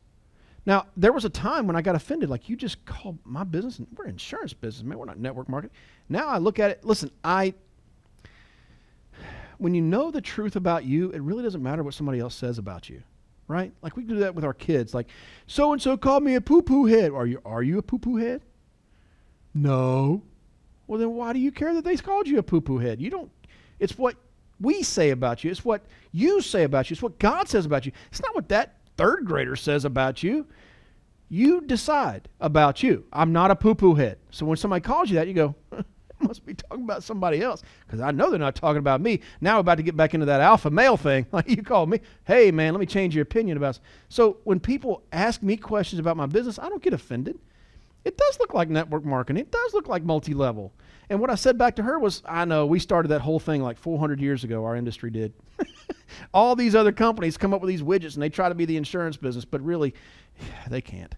Now, 0.66 0.86
there 0.96 1.12
was 1.12 1.24
a 1.24 1.30
time 1.30 1.68
when 1.68 1.76
I 1.76 1.82
got 1.82 1.94
offended, 1.94 2.28
like 2.28 2.48
you 2.48 2.56
just 2.56 2.84
called 2.84 3.16
my 3.24 3.44
business, 3.44 3.80
we're 3.96 4.06
insurance 4.06 4.52
business, 4.52 4.82
man. 4.84 4.98
We're 4.98 5.04
not 5.04 5.20
network 5.20 5.48
marketing. 5.48 5.76
Now 6.08 6.26
I 6.26 6.38
look 6.38 6.58
at 6.58 6.72
it. 6.72 6.84
Listen, 6.84 7.12
I 7.22 7.54
when 9.58 9.74
you 9.74 9.82
know 9.82 10.10
the 10.10 10.20
truth 10.20 10.56
about 10.56 10.84
you, 10.84 11.10
it 11.10 11.20
really 11.20 11.42
doesn't 11.42 11.62
matter 11.62 11.82
what 11.82 11.94
somebody 11.94 12.20
else 12.20 12.34
says 12.34 12.58
about 12.58 12.88
you, 12.88 13.02
right? 13.48 13.72
Like 13.82 13.96
we 13.96 14.04
do 14.04 14.16
that 14.16 14.34
with 14.34 14.44
our 14.44 14.54
kids. 14.54 14.94
Like 14.94 15.08
so 15.46 15.72
and 15.72 15.80
so 15.80 15.96
called 15.96 16.22
me 16.22 16.34
a 16.34 16.40
poo 16.40 16.62
poo 16.62 16.86
head. 16.86 17.12
Are 17.12 17.26
you 17.26 17.40
are 17.44 17.62
you 17.62 17.78
a 17.78 17.82
poo 17.82 17.98
poo 17.98 18.16
head? 18.16 18.42
No. 19.54 20.22
Well, 20.86 21.00
then 21.00 21.14
why 21.14 21.32
do 21.32 21.38
you 21.38 21.50
care 21.50 21.74
that 21.74 21.84
they 21.84 21.96
called 21.96 22.28
you 22.28 22.38
a 22.38 22.42
poo 22.42 22.60
poo 22.60 22.78
head? 22.78 23.00
You 23.00 23.10
don't. 23.10 23.30
It's 23.78 23.98
what 23.98 24.16
we 24.60 24.82
say 24.82 25.10
about 25.10 25.44
you. 25.44 25.50
It's 25.50 25.64
what 25.64 25.84
you 26.12 26.40
say 26.40 26.62
about 26.64 26.88
you. 26.88 26.94
It's 26.94 27.02
what 27.02 27.18
God 27.18 27.48
says 27.48 27.66
about 27.66 27.86
you. 27.86 27.92
It's 28.10 28.22
not 28.22 28.34
what 28.34 28.48
that 28.48 28.76
third 28.96 29.24
grader 29.24 29.56
says 29.56 29.84
about 29.84 30.22
you. 30.22 30.46
You 31.28 31.60
decide 31.60 32.28
about 32.40 32.82
you. 32.82 33.04
I'm 33.12 33.32
not 33.32 33.50
a 33.50 33.56
poo 33.56 33.74
poo 33.74 33.94
head. 33.94 34.18
So 34.30 34.46
when 34.46 34.56
somebody 34.56 34.80
calls 34.80 35.10
you 35.10 35.16
that, 35.16 35.26
you 35.26 35.34
go, 35.34 35.54
must 36.36 36.46
be 36.46 36.54
talking 36.54 36.84
about 36.84 37.02
somebody 37.02 37.42
else 37.42 37.62
because 37.86 38.00
I 38.00 38.10
know 38.10 38.30
they're 38.30 38.38
not 38.38 38.54
talking 38.54 38.78
about 38.78 39.00
me. 39.00 39.20
Now 39.40 39.56
we're 39.56 39.60
about 39.60 39.76
to 39.76 39.82
get 39.82 39.96
back 39.96 40.14
into 40.14 40.26
that 40.26 40.40
alpha 40.40 40.70
male 40.70 40.96
thing. 40.96 41.26
Like 41.36 41.50
you 41.50 41.62
called 41.62 41.90
me, 41.90 42.00
hey 42.24 42.50
man, 42.50 42.72
let 42.72 42.80
me 42.80 42.86
change 42.86 43.14
your 43.14 43.22
opinion 43.22 43.58
about. 43.58 43.78
So 44.08 44.38
when 44.44 44.58
people 44.58 45.02
ask 45.12 45.42
me 45.42 45.56
questions 45.56 46.00
about 46.00 46.16
my 46.16 46.24
business, 46.24 46.58
I 46.58 46.70
don't 46.70 46.82
get 46.82 46.94
offended. 46.94 47.38
It 48.04 48.16
does 48.16 48.38
look 48.40 48.54
like 48.54 48.70
network 48.70 49.04
marketing. 49.04 49.42
It 49.42 49.50
does 49.50 49.74
look 49.74 49.88
like 49.88 50.02
multi-level. 50.02 50.72
And 51.10 51.20
what 51.20 51.28
I 51.28 51.34
said 51.34 51.58
back 51.58 51.76
to 51.76 51.82
her 51.82 51.98
was, 51.98 52.22
I 52.24 52.44
know 52.44 52.64
we 52.64 52.78
started 52.78 53.08
that 53.08 53.20
whole 53.20 53.38
thing 53.38 53.62
like 53.62 53.76
400 53.76 54.20
years 54.20 54.44
ago. 54.44 54.64
Our 54.64 54.76
industry 54.76 55.10
did. 55.10 55.34
All 56.34 56.56
these 56.56 56.74
other 56.74 56.92
companies 56.92 57.36
come 57.36 57.52
up 57.52 57.60
with 57.60 57.68
these 57.68 57.82
widgets 57.82 58.14
and 58.14 58.22
they 58.22 58.28
try 58.28 58.48
to 58.48 58.54
be 58.54 58.64
the 58.64 58.76
insurance 58.76 59.16
business, 59.16 59.44
but 59.44 59.60
really, 59.60 59.94
they 60.70 60.80
can't. 60.80 61.14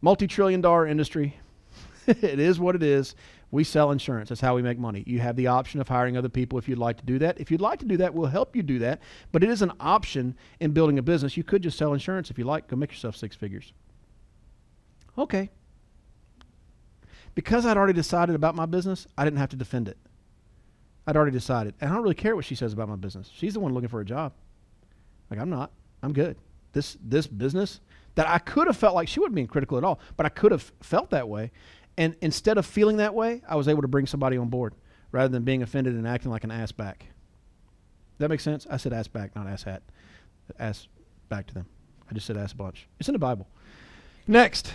Multi-trillion 0.00 0.60
dollar 0.60 0.86
industry. 0.86 1.36
it 2.06 2.38
is 2.38 2.58
what 2.58 2.74
it 2.74 2.82
is. 2.82 3.14
We 3.54 3.64
sell 3.64 3.92
insurance. 3.92 4.30
That's 4.30 4.40
how 4.40 4.56
we 4.56 4.62
make 4.62 4.78
money. 4.78 5.04
You 5.06 5.20
have 5.20 5.36
the 5.36 5.46
option 5.46 5.80
of 5.80 5.88
hiring 5.88 6.16
other 6.16 6.28
people 6.28 6.58
if 6.58 6.68
you'd 6.68 6.78
like 6.78 6.98
to 6.98 7.04
do 7.04 7.18
that. 7.20 7.40
If 7.40 7.50
you'd 7.50 7.60
like 7.60 7.78
to 7.78 7.84
do 7.84 7.96
that, 7.98 8.12
we'll 8.12 8.26
help 8.26 8.56
you 8.56 8.62
do 8.62 8.80
that. 8.80 9.00
But 9.30 9.44
it 9.44 9.50
is 9.50 9.62
an 9.62 9.72
option 9.78 10.36
in 10.58 10.72
building 10.72 10.98
a 10.98 11.02
business. 11.02 11.36
You 11.36 11.44
could 11.44 11.62
just 11.62 11.78
sell 11.78 11.92
insurance 11.92 12.30
if 12.30 12.38
you 12.38 12.44
like. 12.44 12.66
Go 12.66 12.76
make 12.76 12.90
yourself 12.90 13.14
six 13.14 13.36
figures. 13.36 13.72
Okay, 15.16 15.50
because 17.34 17.66
I'd 17.66 17.76
already 17.76 17.92
decided 17.92 18.34
about 18.34 18.54
my 18.54 18.66
business, 18.66 19.06
I 19.16 19.24
didn't 19.24 19.38
have 19.38 19.50
to 19.50 19.56
defend 19.56 19.88
it. 19.88 19.98
I'd 21.06 21.16
already 21.16 21.32
decided. 21.32 21.74
And 21.80 21.90
I 21.90 21.94
don't 21.94 22.02
really 22.02 22.14
care 22.14 22.34
what 22.34 22.44
she 22.44 22.54
says 22.54 22.72
about 22.72 22.88
my 22.88 22.96
business. 22.96 23.30
She's 23.32 23.54
the 23.54 23.60
one 23.60 23.74
looking 23.74 23.88
for 23.88 24.00
a 24.00 24.04
job. 24.04 24.32
Like 25.30 25.38
I'm 25.38 25.50
not. 25.50 25.70
I'm 26.02 26.12
good. 26.12 26.36
This 26.72 26.96
this 27.02 27.26
business 27.26 27.80
that 28.14 28.28
I 28.28 28.38
could 28.38 28.66
have 28.66 28.76
felt 28.76 28.94
like 28.94 29.08
she 29.08 29.20
wouldn't 29.20 29.34
being 29.34 29.46
critical 29.46 29.78
at 29.78 29.84
all, 29.84 30.00
but 30.16 30.26
I 30.26 30.28
could 30.28 30.52
have 30.52 30.72
felt 30.80 31.10
that 31.10 31.28
way. 31.28 31.50
And 31.96 32.16
instead 32.20 32.58
of 32.58 32.66
feeling 32.66 32.96
that 32.96 33.14
way, 33.14 33.42
I 33.48 33.56
was 33.56 33.68
able 33.68 33.82
to 33.82 33.88
bring 33.88 34.06
somebody 34.06 34.36
on 34.36 34.48
board 34.48 34.74
rather 35.12 35.28
than 35.28 35.44
being 35.44 35.62
offended 35.62 35.94
and 35.94 36.08
acting 36.08 36.30
like 36.30 36.44
an 36.44 36.50
ass 36.50 36.72
back. 36.72 37.06
That 38.18 38.28
makes 38.28 38.42
sense? 38.42 38.66
I 38.68 38.76
said 38.76 38.92
ass 38.92 39.08
back, 39.08 39.34
not 39.36 39.46
ass 39.46 39.62
hat. 39.62 39.82
Ass 40.58 40.88
back 41.28 41.46
to 41.48 41.54
them. 41.54 41.66
I 42.10 42.14
just 42.14 42.26
said 42.26 42.36
ass 42.36 42.52
bunch. 42.52 42.88
It's 42.98 43.08
in 43.08 43.12
the 43.12 43.18
Bible. 43.18 43.48
Next, 44.26 44.72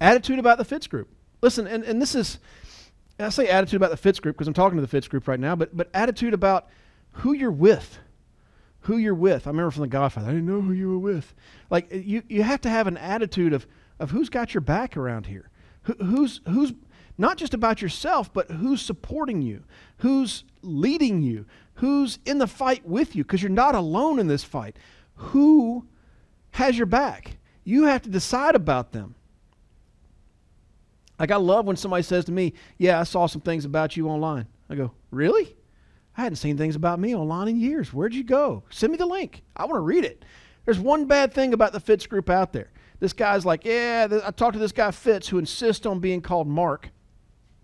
attitude 0.00 0.38
about 0.38 0.58
the 0.58 0.64
Fitz 0.64 0.86
group. 0.86 1.08
Listen, 1.40 1.66
and, 1.66 1.84
and 1.84 2.00
this 2.00 2.14
is, 2.14 2.38
I 3.18 3.28
say 3.28 3.48
attitude 3.48 3.76
about 3.76 3.90
the 3.90 3.96
Fitz 3.96 4.20
group 4.20 4.36
because 4.36 4.48
I'm 4.48 4.54
talking 4.54 4.76
to 4.76 4.82
the 4.82 4.88
Fitz 4.88 5.08
group 5.08 5.28
right 5.28 5.40
now, 5.40 5.56
but, 5.56 5.76
but 5.76 5.88
attitude 5.94 6.34
about 6.34 6.68
who 7.12 7.32
you're 7.32 7.50
with. 7.50 7.98
Who 8.80 8.98
you're 8.98 9.14
with. 9.14 9.46
I 9.46 9.50
remember 9.50 9.70
from 9.70 9.82
The 9.82 9.88
Godfather, 9.88 10.26
I 10.26 10.32
didn't 10.32 10.46
know 10.46 10.60
who 10.60 10.72
you 10.72 10.90
were 10.90 10.98
with. 10.98 11.34
Like, 11.70 11.88
you, 11.90 12.22
you 12.28 12.42
have 12.42 12.60
to 12.62 12.68
have 12.68 12.86
an 12.86 12.98
attitude 12.98 13.54
of, 13.54 13.66
of 13.98 14.10
who's 14.10 14.28
got 14.28 14.52
your 14.52 14.60
back 14.60 14.96
around 14.96 15.26
here. 15.26 15.48
Who, 15.84 15.94
who's, 15.94 16.40
who's 16.48 16.74
not 17.16 17.38
just 17.38 17.54
about 17.54 17.80
yourself, 17.80 18.32
but 18.32 18.50
who's 18.50 18.82
supporting 18.82 19.40
you, 19.42 19.64
who's 19.98 20.44
leading 20.62 21.22
you, 21.22 21.46
who's 21.74 22.18
in 22.24 22.38
the 22.38 22.46
fight 22.46 22.86
with 22.86 23.14
you, 23.14 23.24
because 23.24 23.42
you're 23.42 23.50
not 23.50 23.74
alone 23.74 24.18
in 24.18 24.26
this 24.26 24.44
fight. 24.44 24.76
Who 25.16 25.86
has 26.52 26.76
your 26.76 26.86
back? 26.86 27.38
You 27.64 27.84
have 27.84 28.02
to 28.02 28.10
decide 28.10 28.54
about 28.54 28.92
them. 28.92 29.14
Like 31.18 31.30
I 31.30 31.36
love 31.36 31.66
when 31.66 31.76
somebody 31.76 32.02
says 32.02 32.24
to 32.26 32.32
me, 32.32 32.54
"Yeah, 32.76 33.00
I 33.00 33.04
saw 33.04 33.26
some 33.26 33.40
things 33.40 33.64
about 33.64 33.96
you 33.96 34.08
online." 34.08 34.46
I 34.68 34.74
go, 34.74 34.92
"Really? 35.10 35.56
I 36.16 36.22
hadn't 36.22 36.36
seen 36.36 36.56
things 36.56 36.76
about 36.76 36.98
me 36.98 37.14
online 37.14 37.48
in 37.48 37.56
years. 37.60 37.92
Where'd 37.92 38.14
you 38.14 38.24
go? 38.24 38.64
Send 38.70 38.90
me 38.92 38.98
the 38.98 39.06
link. 39.06 39.42
I 39.56 39.64
want 39.64 39.76
to 39.76 39.80
read 39.80 40.04
it." 40.04 40.24
There's 40.64 40.78
one 40.78 41.06
bad 41.06 41.32
thing 41.32 41.52
about 41.52 41.72
the 41.72 41.80
Fitz 41.80 42.06
group 42.06 42.28
out 42.28 42.52
there. 42.52 42.70
This 43.04 43.12
guy's 43.12 43.44
like, 43.44 43.66
"Yeah, 43.66 44.08
I 44.24 44.30
talked 44.30 44.54
to 44.54 44.58
this 44.58 44.72
guy 44.72 44.90
Fitz 44.90 45.28
who 45.28 45.36
insists 45.38 45.84
on 45.84 46.00
being 46.00 46.22
called 46.22 46.48
Mark." 46.48 46.90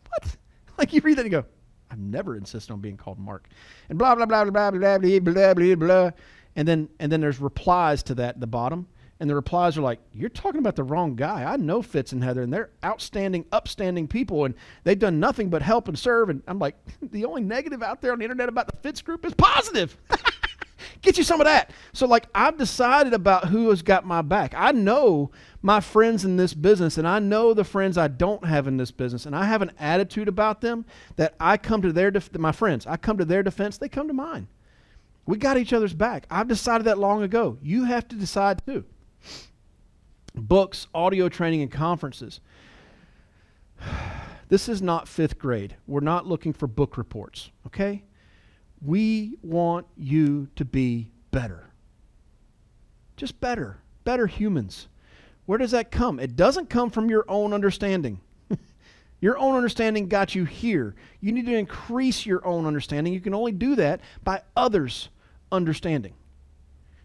What? 0.09 0.37
Like 0.79 0.93
you 0.93 1.01
read 1.03 1.17
that 1.17 1.23
and 1.23 1.31
go, 1.31 1.45
"I've 1.91 1.99
never 1.99 2.37
insisted 2.37 2.73
on 2.73 2.81
being 2.81 2.99
called 2.99 3.19
Mark," 3.19 3.49
and 3.89 3.99
blah 3.99 4.15
blah 4.15 4.27
blah 4.27 4.45
blah 4.45 4.71
blah 4.71 4.99
blah 4.99 4.99
blah 4.99 5.21
blah 5.21 5.55
blah 5.55 5.75
blah, 5.77 6.11
and 6.57 6.69
then 6.69 6.91
and 6.99 7.11
then 7.11 7.23
there's 7.23 7.41
replies 7.41 8.03
to 8.03 8.15
that 8.17 8.35
at 8.35 8.41
the 8.41 8.47
bottom 8.47 8.87
and 9.21 9.29
the 9.29 9.35
replies 9.35 9.77
are 9.77 9.83
like, 9.83 10.01
You're 10.13 10.31
talking 10.31 10.59
about 10.59 10.77
the 10.77 10.83
wrong 10.83 11.15
guy. 11.15 11.45
I 11.45 11.57
know 11.57 11.83
Fitz 11.83 12.13
and 12.13 12.25
Heather, 12.25 12.41
and 12.43 12.53
they're 12.53 12.71
outstanding, 12.83 13.45
upstanding 13.53 14.09
people, 14.09 14.47
and 14.47 14.55
they've 14.85 14.99
done 14.99 15.21
nothing 15.21 15.51
but 15.51 15.61
help 15.61 15.89
and 15.89 15.99
serve. 15.99 16.31
And 16.31 16.43
I'm 16.49 16.59
like, 16.59 16.75
The 17.03 17.27
only 17.27 17.43
negative 17.43 17.83
out 17.83 18.01
there 18.01 18.13
on 18.13 18.19
the 18.19 18.25
internet 18.25 18.49
about 18.49 18.67
the 18.67 18.77
Fitz 18.79 19.03
group 19.03 19.27
is 19.27 19.35
positive. 19.35 19.97
Get 21.03 21.19
you 21.19 21.25
some 21.25 21.41
of 21.41 21.47
that. 21.47 21.71
So, 21.93 22.07
like, 22.07 22.27
I've 22.35 22.57
decided 22.57 23.13
about 23.13 23.47
who 23.47 23.71
has 23.71 23.83
got 23.83 24.07
my 24.07 24.23
back. 24.23 24.55
I 24.57 24.73
know 24.73 25.31
my 25.63 25.81
friends 25.81 26.25
in 26.25 26.37
this 26.37 26.55
business, 26.55 26.99
and 26.99 27.07
I 27.07 27.19
know 27.19 27.55
the 27.55 27.65
friends 27.65 27.99
I 27.99 28.09
don't 28.09 28.45
have 28.45 28.67
in 28.67 28.77
this 28.77 28.91
business, 28.91 29.27
and 29.27 29.35
I 29.35 29.45
have 29.45 29.63
an 29.63 29.73
attitude 29.79 30.29
about 30.29 30.61
them 30.61 30.85
that 31.17 31.35
I 31.39 31.57
come 31.57 31.83
to 31.83 31.93
their 31.93 32.11
def- 32.11 32.37
my 32.39 32.53
friends. 32.53 32.87
I 32.87 32.97
come 32.97 33.19
to 33.19 33.25
their 33.25 33.43
defense. 33.43 33.79
They 33.79 33.89
come 33.89 34.09
to 34.09 34.15
mine. 34.15 34.49
We 35.27 35.37
got 35.37 35.59
each 35.59 35.73
other's 35.73 35.95
back. 35.95 36.27
I've 36.31 36.49
decided 36.49 36.85
that 36.87 36.99
long 36.99 37.23
ago. 37.23 37.59
You 37.63 37.85
have 37.85 38.09
to 38.09 38.17
decide 38.17 38.63
too 38.67 38.85
books, 40.35 40.87
audio 40.95 41.29
training, 41.29 41.63
and 41.63 41.71
conferences. 41.71 42.41
This 44.49 44.69
is 44.69 44.83
not 44.83 45.07
fifth 45.07 45.39
grade. 45.39 45.77
We're 45.87 46.01
not 46.01 46.27
looking 46.27 46.53
for 46.53 46.67
book 46.67 46.99
reports, 46.99 47.53
okay? 47.69 48.03
We 48.83 49.37
want 49.43 49.87
you 49.97 50.49
to 50.57 50.65
be 50.65 51.11
better. 51.31 51.71
Just 53.17 53.41
better. 53.41 53.79
Better 54.05 54.27
humans. 54.27 54.89
Where 55.47 55.59
does 55.59 55.73
that 55.73 55.91
come? 55.91 56.19
It 56.21 56.37
doesn't 56.37 56.71
come 56.71 56.91
from 56.91 57.11
your 57.11 57.25
own 57.29 57.53
understanding. 57.53 58.21
your 59.21 59.37
own 59.37 59.57
understanding 59.57 60.09
got 60.09 60.35
you 60.35 60.45
here. 60.45 60.95
You 61.21 61.33
need 61.33 61.47
to 61.47 61.57
increase 61.57 62.25
your 62.25 62.47
own 62.47 62.67
understanding. 62.67 63.13
You 63.13 63.21
can 63.21 63.35
only 63.35 63.53
do 63.53 63.75
that 63.77 64.01
by 64.25 64.43
others' 64.57 65.09
understanding. 65.53 66.15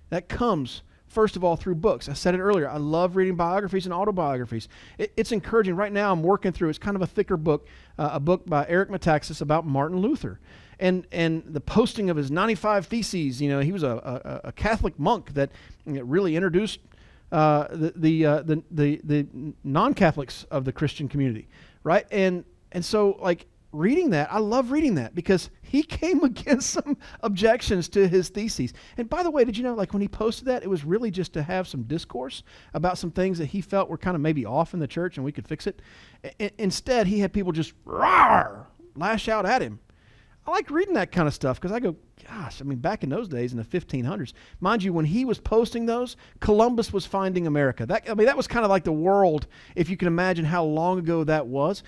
That 0.10 0.30
comes 0.30 0.84
first 1.08 1.36
of 1.36 1.44
all 1.44 1.56
through 1.56 1.76
books. 1.76 2.10
I 2.10 2.14
said 2.14 2.36
it 2.36 2.40
earlier. 2.40 2.70
I 2.70 2.78
love 2.78 3.16
reading 3.16 3.36
biographies 3.36 3.86
and 3.86 3.94
autobiographies. 3.94 4.68
It, 4.98 5.14
it's 5.16 5.32
encouraging. 5.32 5.76
Right 5.76 5.92
now, 5.92 6.12
I'm 6.12 6.22
working 6.22 6.52
through. 6.52 6.70
It's 6.70 6.78
kind 6.78 6.96
of 6.96 7.02
a 7.02 7.08
thicker 7.08 7.38
book, 7.38 7.68
uh, 7.98 8.10
a 8.14 8.20
book 8.20 8.46
by 8.46 8.66
Eric 8.68 8.90
Metaxas 8.90 9.42
about 9.42 9.66
Martin 9.66 9.98
Luther, 10.00 10.40
and 10.80 11.08
and 11.12 11.44
the 11.46 11.62
posting 11.62 12.10
of 12.10 12.18
his 12.18 12.32
95 12.32 12.88
theses. 12.88 13.42
You 13.42 13.50
know, 13.50 13.60
he 13.60 13.72
was 13.72 13.84
a, 13.84 14.42
a, 14.44 14.50
a 14.50 14.52
Catholic 14.52 15.00
monk 15.00 15.34
that 15.34 15.52
really 15.86 16.36
introduced 16.36 16.80
uh, 17.32 17.68
the 17.72 17.94
the, 17.96 18.26
uh, 18.26 18.42
the 18.44 18.64
the 18.72 19.02
the 19.04 19.28
non-Catholics 19.64 20.46
of 20.52 20.66
the 20.66 20.72
Christian 20.72 21.08
community, 21.08 21.48
right? 21.84 22.06
And 22.12 22.46
and 22.72 22.84
so 22.84 23.18
like 23.20 23.48
reading 23.76 24.12
that, 24.12 24.32
I 24.32 24.40
love 24.40 24.72
reading 24.72 24.96
that 24.96 25.14
because 25.14 25.50
he 25.62 25.84
came 25.84 26.24
against 26.24 26.70
some 26.70 26.98
objections 27.22 27.90
to 27.90 28.08
his 28.08 28.30
theses. 28.30 28.74
And 28.98 29.10
by 29.10 29.24
the 29.24 29.32
way, 29.32 29.44
did 29.44 29.58
you 29.58 29.64
know, 29.64 29.74
like 29.74 29.94
when 29.94 30.02
he 30.02 30.08
posted 30.08 30.48
that, 30.48 30.64
it 30.64 30.70
was 30.70 30.86
really 30.86 31.12
just 31.12 31.34
to 31.34 31.44
have 31.44 31.68
some 31.68 31.84
discourse 31.84 32.44
about 32.74 32.98
some 32.98 33.12
things 33.12 33.38
that 33.40 33.48
he 33.48 33.62
felt 33.62 33.90
were 33.90 33.98
kind 33.98 34.16
of 34.16 34.22
maybe 34.22 34.46
off 34.46 34.74
in 34.74 34.80
the 34.80 34.88
church 34.88 35.18
and 35.18 35.26
we 35.26 35.32
could 35.32 35.48
fix 35.48 35.68
it. 35.68 35.82
I- 36.40 36.52
instead, 36.58 37.08
he 37.08 37.20
had 37.20 37.34
people 37.34 37.52
just 37.52 37.74
rawr, 37.86 38.66
lash 38.96 39.28
out 39.28 39.46
at 39.46 39.62
him. 39.62 39.80
I 40.48 40.52
like 40.52 40.70
reading 40.70 40.94
that 40.94 41.12
kind 41.12 41.28
of 41.28 41.34
stuff 41.34 41.60
because 41.60 41.72
I 41.72 41.80
go, 41.80 41.96
gosh, 42.28 42.62
I 42.62 42.66
mean, 42.66 42.78
back 42.78 43.04
in 43.04 43.10
those 43.10 43.28
days 43.28 43.52
in 43.52 43.58
the 43.58 43.64
1500s, 43.64 44.34
mind 44.60 44.84
you, 44.84 44.94
when 44.94 45.06
he 45.06 45.26
was 45.26 45.40
posting 45.40 45.86
those, 45.86 46.18
Columbus 46.40 46.94
was 46.94 47.06
finding 47.06 47.48
America. 47.48 47.86
That 47.86 48.10
I 48.10 48.14
mean, 48.14 48.28
that 48.28 48.38
was 48.38 48.48
kind 48.48 48.64
of 48.64 48.70
like 48.70 48.84
the 48.84 48.92
world, 48.92 49.48
if 49.76 49.90
you 49.90 49.98
can 49.98 50.08
imagine 50.08 50.46
how 50.46 50.64
long 50.64 51.00
ago 51.00 51.24
that 51.24 51.48
was 51.48 51.84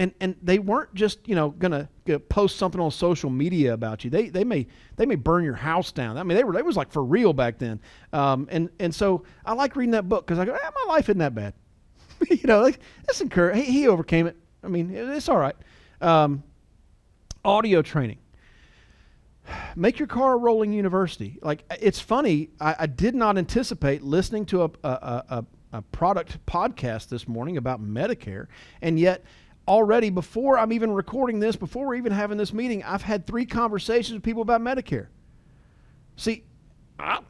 and 0.00 0.14
and 0.20 0.34
they 0.42 0.58
weren't 0.58 0.92
just 0.94 1.28
you 1.28 1.34
know 1.34 1.50
gonna, 1.50 1.88
post 2.28 2.56
something 2.56 2.80
on 2.80 2.90
social 2.90 3.30
media 3.30 3.74
about 3.74 4.02
you. 4.02 4.10
They 4.10 4.30
they 4.30 4.44
may 4.44 4.66
they 4.96 5.04
may 5.06 5.14
burn 5.14 5.44
your 5.44 5.54
house 5.54 5.92
down. 5.92 6.16
I 6.16 6.22
mean 6.22 6.36
they 6.36 6.42
were 6.42 6.54
they 6.54 6.62
was 6.62 6.76
like 6.76 6.90
for 6.90 7.04
real 7.04 7.32
back 7.32 7.58
then. 7.58 7.80
Um, 8.12 8.48
and 8.50 8.70
and 8.80 8.94
so 8.94 9.24
I 9.44 9.52
like 9.52 9.76
reading 9.76 9.92
that 9.92 10.08
book 10.08 10.26
because 10.26 10.38
I 10.38 10.46
go, 10.46 10.54
eh, 10.54 10.70
my 10.86 10.92
life 10.94 11.04
isn't 11.10 11.18
that 11.18 11.34
bad. 11.34 11.52
you 12.30 12.40
know, 12.44 12.62
like 12.62 12.80
that's 13.06 13.20
encouraging. 13.20 13.62
He, 13.62 13.72
he 13.72 13.88
overcame 13.88 14.26
it. 14.26 14.36
I 14.64 14.68
mean 14.68 14.90
it's 14.90 15.28
all 15.28 15.36
right. 15.36 15.56
Um, 16.00 16.42
audio 17.44 17.82
training. 17.82 18.18
Make 19.74 19.98
your 19.98 20.08
car 20.08 20.34
a 20.34 20.36
rolling 20.36 20.72
university. 20.72 21.38
Like 21.42 21.64
it's 21.80 21.98
funny. 21.98 22.50
I, 22.60 22.76
I 22.80 22.86
did 22.86 23.14
not 23.14 23.38
anticipate 23.38 24.02
listening 24.02 24.46
to 24.46 24.62
a, 24.62 24.70
a, 24.84 25.24
a 25.28 25.44
a 25.72 25.82
product 25.82 26.44
podcast 26.46 27.08
this 27.08 27.28
morning 27.28 27.56
about 27.56 27.80
Medicare, 27.82 28.46
and 28.82 28.98
yet 28.98 29.24
already 29.68 30.10
before 30.10 30.58
I'm 30.58 30.72
even 30.72 30.90
recording 30.90 31.38
this, 31.38 31.54
before 31.56 31.86
we're 31.86 31.94
even 31.94 32.12
having 32.12 32.38
this 32.38 32.52
meeting, 32.52 32.82
I've 32.82 33.02
had 33.02 33.26
three 33.26 33.46
conversations 33.46 34.14
with 34.14 34.22
people 34.22 34.42
about 34.42 34.60
Medicare. 34.60 35.06
See, 36.16 36.44
I, 36.98 37.20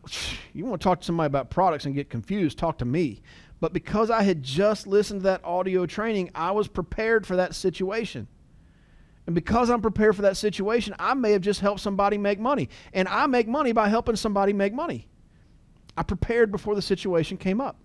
you 0.54 0.64
want 0.64 0.80
to 0.80 0.84
talk 0.84 1.00
to 1.00 1.06
somebody 1.06 1.26
about 1.26 1.50
products 1.50 1.84
and 1.84 1.94
get 1.94 2.08
confused, 2.08 2.58
talk 2.58 2.78
to 2.78 2.84
me. 2.84 3.20
But 3.60 3.74
because 3.74 4.10
I 4.10 4.22
had 4.22 4.42
just 4.42 4.86
listened 4.86 5.20
to 5.20 5.24
that 5.24 5.44
audio 5.44 5.84
training, 5.84 6.30
I 6.34 6.52
was 6.52 6.66
prepared 6.66 7.26
for 7.26 7.36
that 7.36 7.54
situation. 7.54 8.26
And 9.30 9.34
because 9.36 9.70
I'm 9.70 9.80
prepared 9.80 10.16
for 10.16 10.22
that 10.22 10.36
situation, 10.36 10.92
I 10.98 11.14
may 11.14 11.30
have 11.30 11.40
just 11.40 11.60
helped 11.60 11.78
somebody 11.78 12.18
make 12.18 12.40
money. 12.40 12.68
And 12.92 13.06
I 13.06 13.28
make 13.28 13.46
money 13.46 13.70
by 13.70 13.88
helping 13.88 14.16
somebody 14.16 14.52
make 14.52 14.74
money. 14.74 15.06
I 15.96 16.02
prepared 16.02 16.50
before 16.50 16.74
the 16.74 16.82
situation 16.82 17.36
came 17.36 17.60
up. 17.60 17.76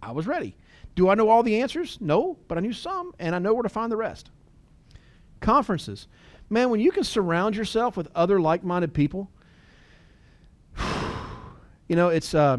I 0.00 0.12
was 0.12 0.28
ready. 0.28 0.56
Do 0.94 1.08
I 1.08 1.16
know 1.16 1.30
all 1.30 1.42
the 1.42 1.60
answers? 1.60 1.98
No, 2.00 2.38
but 2.46 2.58
I 2.58 2.60
knew 2.60 2.72
some, 2.72 3.12
and 3.18 3.34
I 3.34 3.40
know 3.40 3.54
where 3.54 3.64
to 3.64 3.68
find 3.68 3.90
the 3.90 3.96
rest. 3.96 4.30
Conferences. 5.40 6.06
Man, 6.48 6.70
when 6.70 6.78
you 6.78 6.92
can 6.92 7.02
surround 7.02 7.56
yourself 7.56 7.96
with 7.96 8.08
other 8.14 8.40
like 8.40 8.62
minded 8.62 8.94
people, 8.94 9.28
you 11.88 11.96
know, 11.96 12.10
it's, 12.10 12.36
uh, 12.36 12.58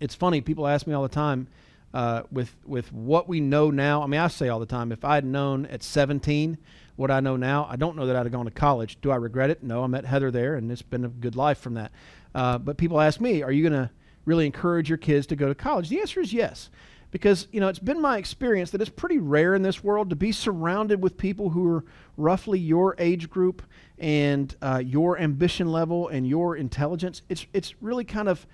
it's 0.00 0.14
funny. 0.14 0.40
People 0.40 0.66
ask 0.66 0.86
me 0.86 0.94
all 0.94 1.02
the 1.02 1.10
time 1.10 1.46
uh, 1.92 2.22
with, 2.32 2.56
with 2.64 2.90
what 2.90 3.28
we 3.28 3.38
know 3.38 3.70
now. 3.70 4.02
I 4.02 4.06
mean, 4.06 4.18
I 4.18 4.28
say 4.28 4.48
all 4.48 4.60
the 4.60 4.64
time, 4.64 4.92
if 4.92 5.04
I 5.04 5.16
had 5.16 5.26
known 5.26 5.66
at 5.66 5.82
17 5.82 6.56
what 6.98 7.12
I 7.12 7.20
know 7.20 7.36
now, 7.36 7.64
I 7.70 7.76
don't 7.76 7.94
know 7.94 8.06
that 8.06 8.16
I'd 8.16 8.26
have 8.26 8.32
gone 8.32 8.46
to 8.46 8.50
college. 8.50 9.00
Do 9.00 9.12
I 9.12 9.16
regret 9.16 9.50
it? 9.50 9.62
No, 9.62 9.84
I 9.84 9.86
met 9.86 10.04
Heather 10.04 10.32
there, 10.32 10.56
and 10.56 10.70
it's 10.70 10.82
been 10.82 11.04
a 11.04 11.08
good 11.08 11.36
life 11.36 11.58
from 11.58 11.74
that. 11.74 11.92
Uh, 12.34 12.58
but 12.58 12.76
people 12.76 13.00
ask 13.00 13.20
me, 13.20 13.40
are 13.40 13.52
you 13.52 13.62
going 13.62 13.80
to 13.80 13.88
really 14.24 14.46
encourage 14.46 14.88
your 14.88 14.98
kids 14.98 15.24
to 15.28 15.36
go 15.36 15.46
to 15.46 15.54
college? 15.54 15.88
The 15.88 16.00
answer 16.00 16.20
is 16.20 16.32
yes 16.32 16.70
because 17.12 17.46
you 17.52 17.60
know 17.60 17.68
it's 17.68 17.78
been 17.78 18.00
my 18.00 18.18
experience 18.18 18.72
that 18.72 18.80
it's 18.80 18.90
pretty 18.90 19.18
rare 19.18 19.54
in 19.54 19.62
this 19.62 19.82
world 19.82 20.10
to 20.10 20.16
be 20.16 20.32
surrounded 20.32 21.00
with 21.00 21.16
people 21.16 21.50
who 21.50 21.72
are 21.72 21.84
roughly 22.16 22.58
your 22.58 22.96
age 22.98 23.30
group 23.30 23.62
and 23.98 24.56
uh, 24.60 24.82
your 24.84 25.18
ambition 25.18 25.70
level 25.70 26.08
and 26.08 26.26
your 26.26 26.56
intelligence 26.56 27.22
it's 27.30 27.46
it's 27.54 27.80
really 27.80 28.04
kind 28.04 28.28
of 28.28 28.46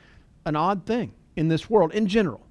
an 0.44 0.54
odd 0.54 0.86
thing 0.86 1.12
in 1.34 1.48
this 1.48 1.68
world 1.68 1.92
in 1.92 2.06
general 2.06 2.43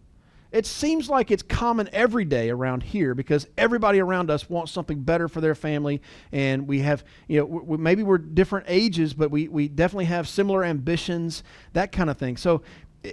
it 0.54 0.68
seems 0.68 1.10
like 1.10 1.32
it's 1.32 1.42
common 1.42 1.90
every 1.92 2.26
day 2.26 2.52
around 2.52 2.84
here 2.84 3.16
because 3.16 3.48
everybody 3.58 4.00
around 4.00 4.30
us 4.30 4.48
wants 4.50 4.72
something 4.72 5.02
better 5.02 5.28
for 5.28 5.42
their 5.42 5.56
family. 5.56 6.00
And 6.32 6.68
we 6.68 6.80
have 6.82 7.04
you 7.28 7.40
know 7.40 7.46
we, 7.46 7.78
maybe 7.78 8.04
we're 8.04 8.20
different 8.20 8.68
ages 8.70 9.14
but 9.14 9.32
we, 9.32 9.48
we 9.48 9.68
definitely 9.68 10.06
have 10.06 10.30
similar 10.30 10.64
ambitions 10.64 11.44
that 11.74 11.92
kind 11.92 12.10
of 12.10 12.18
thing. 12.18 12.38
So 12.38 12.62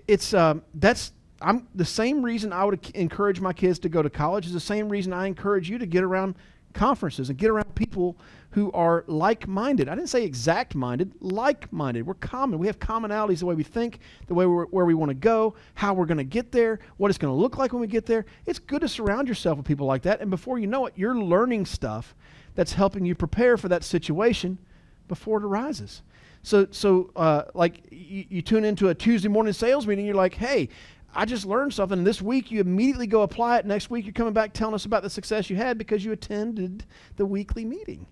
it's 0.06 0.34
um, 0.34 0.62
that's 0.74 1.12
I'm 1.40 1.66
the 1.74 1.86
same 1.86 2.22
reason 2.22 2.52
I 2.52 2.64
would 2.64 2.90
encourage 2.94 3.40
my 3.40 3.54
kids 3.54 3.78
to 3.80 3.88
go 3.88 4.02
to 4.02 4.10
college 4.10 4.44
is 4.46 4.52
the 4.52 4.60
same 4.60 4.90
reason 4.90 5.14
I 5.14 5.26
encourage 5.26 5.70
you 5.70 5.78
to 5.78 5.86
get 5.86 6.04
around 6.04 6.34
conferences 6.72 7.28
and 7.28 7.38
get 7.38 7.50
around 7.50 7.74
people 7.74 8.16
who 8.52 8.72
are 8.72 9.04
like-minded. 9.06 9.88
I 9.88 9.94
didn't 9.94 10.08
say 10.08 10.24
exact-minded, 10.24 11.12
like-minded. 11.20 12.06
We're 12.06 12.14
common. 12.14 12.58
We 12.58 12.66
have 12.66 12.78
commonalities 12.78 13.38
the 13.38 13.46
way 13.46 13.54
we 13.54 13.62
think, 13.62 14.00
the 14.26 14.34
way 14.34 14.44
where 14.44 14.84
we 14.84 14.94
want 14.94 15.10
to 15.10 15.14
go, 15.14 15.54
how 15.74 15.94
we're 15.94 16.06
going 16.06 16.18
to 16.18 16.24
get 16.24 16.50
there, 16.50 16.80
what 16.96 17.10
it's 17.10 17.18
going 17.18 17.32
to 17.32 17.40
look 17.40 17.58
like 17.58 17.72
when 17.72 17.80
we 17.80 17.86
get 17.86 18.06
there. 18.06 18.26
It's 18.46 18.58
good 18.58 18.80
to 18.80 18.88
surround 18.88 19.28
yourself 19.28 19.58
with 19.58 19.66
people 19.66 19.86
like 19.86 20.02
that, 20.02 20.20
and 20.20 20.30
before 20.30 20.58
you 20.58 20.66
know 20.66 20.86
it, 20.86 20.94
you're 20.96 21.16
learning 21.16 21.66
stuff 21.66 22.14
that's 22.56 22.72
helping 22.72 23.04
you 23.04 23.14
prepare 23.14 23.56
for 23.56 23.68
that 23.68 23.84
situation 23.84 24.58
before 25.06 25.38
it 25.38 25.44
arises. 25.44 26.02
So, 26.42 26.66
so 26.70 27.10
uh, 27.16 27.42
like 27.54 27.82
you, 27.90 28.24
you 28.28 28.42
tune 28.42 28.64
into 28.64 28.88
a 28.88 28.94
Tuesday 28.94 29.28
morning 29.28 29.52
sales 29.52 29.86
meeting, 29.86 30.06
you're 30.06 30.14
like, 30.14 30.34
hey, 30.34 30.68
I 31.14 31.24
just 31.24 31.44
learned 31.44 31.74
something. 31.74 32.04
This 32.04 32.22
week, 32.22 32.50
you 32.50 32.60
immediately 32.60 33.06
go 33.06 33.22
apply 33.22 33.58
it. 33.58 33.66
Next 33.66 33.90
week, 33.90 34.04
you're 34.04 34.12
coming 34.12 34.32
back 34.32 34.52
telling 34.52 34.74
us 34.74 34.84
about 34.84 35.02
the 35.02 35.10
success 35.10 35.50
you 35.50 35.56
had 35.56 35.76
because 35.76 36.04
you 36.04 36.12
attended 36.12 36.84
the 37.16 37.26
weekly 37.26 37.64
meeting. 37.64 38.06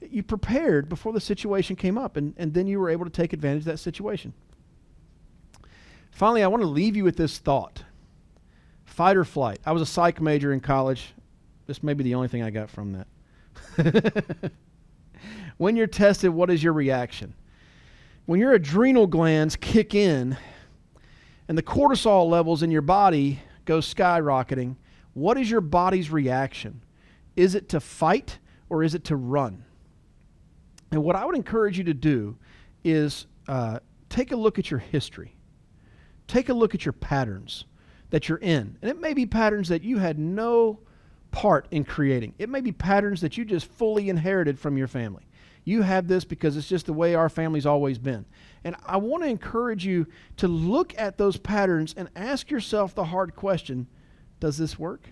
You 0.00 0.22
prepared 0.22 0.88
before 0.88 1.12
the 1.12 1.20
situation 1.20 1.76
came 1.76 1.96
up, 1.96 2.16
and, 2.16 2.34
and 2.36 2.52
then 2.52 2.66
you 2.66 2.78
were 2.78 2.90
able 2.90 3.04
to 3.06 3.10
take 3.10 3.32
advantage 3.32 3.60
of 3.60 3.66
that 3.66 3.78
situation. 3.78 4.34
Finally, 6.10 6.42
I 6.42 6.46
want 6.48 6.62
to 6.62 6.68
leave 6.68 6.96
you 6.96 7.04
with 7.04 7.16
this 7.16 7.38
thought 7.38 7.82
fight 8.84 9.16
or 9.16 9.24
flight. 9.24 9.58
I 9.66 9.72
was 9.72 9.82
a 9.82 9.86
psych 9.86 10.20
major 10.20 10.52
in 10.52 10.60
college. 10.60 11.14
This 11.66 11.82
may 11.82 11.94
be 11.94 12.04
the 12.04 12.14
only 12.14 12.28
thing 12.28 12.42
I 12.42 12.50
got 12.50 12.70
from 12.70 13.04
that. 13.76 14.52
when 15.56 15.74
you're 15.74 15.88
tested, 15.88 16.30
what 16.30 16.50
is 16.50 16.62
your 16.62 16.74
reaction? 16.74 17.34
When 18.26 18.38
your 18.38 18.52
adrenal 18.52 19.08
glands 19.08 19.56
kick 19.56 19.94
in, 19.94 20.36
and 21.48 21.58
the 21.58 21.62
cortisol 21.62 22.28
levels 22.28 22.62
in 22.62 22.70
your 22.70 22.82
body 22.82 23.40
go 23.64 23.78
skyrocketing, 23.78 24.76
what 25.12 25.38
is 25.38 25.50
your 25.50 25.60
body's 25.60 26.10
reaction? 26.10 26.82
Is 27.36 27.54
it 27.54 27.68
to 27.70 27.80
fight 27.80 28.38
or 28.68 28.82
is 28.82 28.94
it 28.94 29.04
to 29.04 29.16
run? 29.16 29.64
And 30.90 31.02
what 31.02 31.16
I 31.16 31.24
would 31.24 31.36
encourage 31.36 31.78
you 31.78 31.84
to 31.84 31.94
do 31.94 32.36
is 32.84 33.26
uh, 33.48 33.80
take 34.08 34.32
a 34.32 34.36
look 34.36 34.58
at 34.58 34.70
your 34.70 34.80
history. 34.80 35.36
Take 36.26 36.48
a 36.48 36.54
look 36.54 36.74
at 36.74 36.84
your 36.84 36.92
patterns 36.92 37.64
that 38.10 38.28
you're 38.28 38.38
in. 38.38 38.78
And 38.80 38.90
it 38.90 39.00
may 39.00 39.12
be 39.12 39.26
patterns 39.26 39.68
that 39.68 39.82
you 39.82 39.98
had 39.98 40.18
no 40.18 40.80
part 41.30 41.66
in 41.72 41.84
creating, 41.84 42.32
it 42.38 42.48
may 42.48 42.60
be 42.60 42.70
patterns 42.70 43.20
that 43.22 43.36
you 43.36 43.44
just 43.44 43.66
fully 43.66 44.08
inherited 44.08 44.56
from 44.56 44.78
your 44.78 44.86
family. 44.86 45.24
You 45.64 45.82
have 45.82 46.08
this 46.08 46.24
because 46.24 46.56
it's 46.56 46.68
just 46.68 46.86
the 46.86 46.92
way 46.92 47.14
our 47.14 47.28
family's 47.28 47.66
always 47.66 47.98
been. 47.98 48.26
And 48.64 48.76
I 48.86 48.98
want 48.98 49.22
to 49.22 49.28
encourage 49.28 49.84
you 49.84 50.06
to 50.36 50.48
look 50.48 50.94
at 50.98 51.16
those 51.16 51.36
patterns 51.36 51.94
and 51.96 52.08
ask 52.14 52.50
yourself 52.50 52.94
the 52.94 53.04
hard 53.04 53.34
question 53.34 53.86
Does 54.40 54.58
this 54.58 54.78
work? 54.78 55.08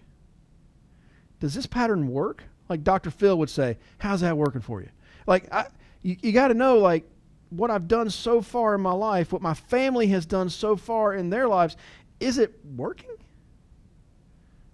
Does 1.40 1.54
this 1.54 1.66
pattern 1.66 2.08
work? 2.08 2.44
Like 2.68 2.84
Dr. 2.84 3.10
Phil 3.10 3.36
would 3.38 3.50
say, 3.50 3.78
How's 3.98 4.20
that 4.20 4.36
working 4.36 4.60
for 4.60 4.80
you? 4.80 4.88
Like, 5.26 5.52
I, 5.52 5.66
you, 6.02 6.16
you 6.22 6.32
got 6.32 6.48
to 6.48 6.54
know, 6.54 6.78
like, 6.78 7.04
what 7.50 7.70
I've 7.70 7.88
done 7.88 8.08
so 8.08 8.40
far 8.40 8.74
in 8.74 8.80
my 8.80 8.92
life, 8.92 9.32
what 9.32 9.42
my 9.42 9.54
family 9.54 10.06
has 10.08 10.24
done 10.24 10.48
so 10.48 10.74
far 10.74 11.14
in 11.14 11.28
their 11.30 11.48
lives, 11.48 11.76
is 12.18 12.38
it 12.38 12.58
working? 12.76 13.10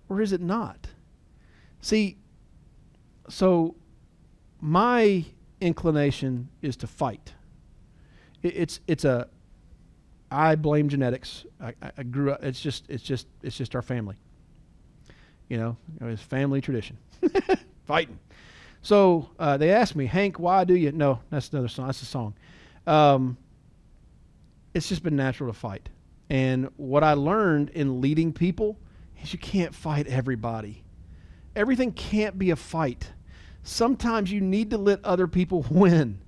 Or 0.09 0.21
is 0.21 0.33
it 0.33 0.41
not? 0.41 0.87
See, 1.81 2.17
so 3.29 3.75
my 4.61 5.25
inclination 5.61 6.49
is 6.63 6.77
to 6.79 6.87
fight. 6.87 7.35
It, 8.43 8.57
it's 8.57 8.81
it's 8.87 9.05
a 9.05 9.29
I 10.31 10.57
blame 10.57 10.89
genetics. 10.89 11.47
I, 11.61 11.75
I, 11.97 12.03
grew 12.03 12.33
up. 12.33 12.45
It's 12.45 12.61
just 12.61 12.85
it's 12.89 13.03
just 13.03 13.27
it's 13.43 13.57
just 13.57 13.75
our 13.75 13.83
family. 13.83 14.17
You 15.49 15.57
know, 15.57 15.77
it's 16.03 16.21
family 16.23 16.61
tradition, 16.61 16.99
fighting. 17.87 18.19
So 18.83 19.31
uh, 19.39 19.57
they 19.57 19.71
asked 19.71 19.97
me, 19.97 20.07
Hank, 20.07 20.39
why 20.39 20.65
do 20.65 20.75
you? 20.75 20.93
No, 20.93 21.21
that's 21.31 21.51
another 21.53 21.69
song. 21.69 21.87
That's 21.87 22.03
a 22.03 22.07
song. 22.07 22.35
Um, 22.87 23.39
it's 24.75 24.89
just 24.89 25.03
been 25.03 25.17
natural 25.17 25.53
to 25.53 25.59
fight. 25.59 25.89
And 26.31 26.69
what 26.77 27.03
I 27.03 27.15
learned 27.15 27.71
in 27.71 28.01
leading 28.01 28.33
people 28.33 28.79
is 29.23 29.33
you 29.33 29.39
can't 29.39 29.75
fight 29.75 30.07
everybody. 30.07 30.85
Everything 31.57 31.93
can't 31.93 32.39
be 32.39 32.51
a 32.51 32.57
fight. 32.57 33.11
Sometimes 33.63 34.33
you 34.33 34.41
need 34.41 34.71
to 34.71 34.79
let 34.79 35.05
other 35.05 35.27
people 35.27 35.65
win. 35.71 36.21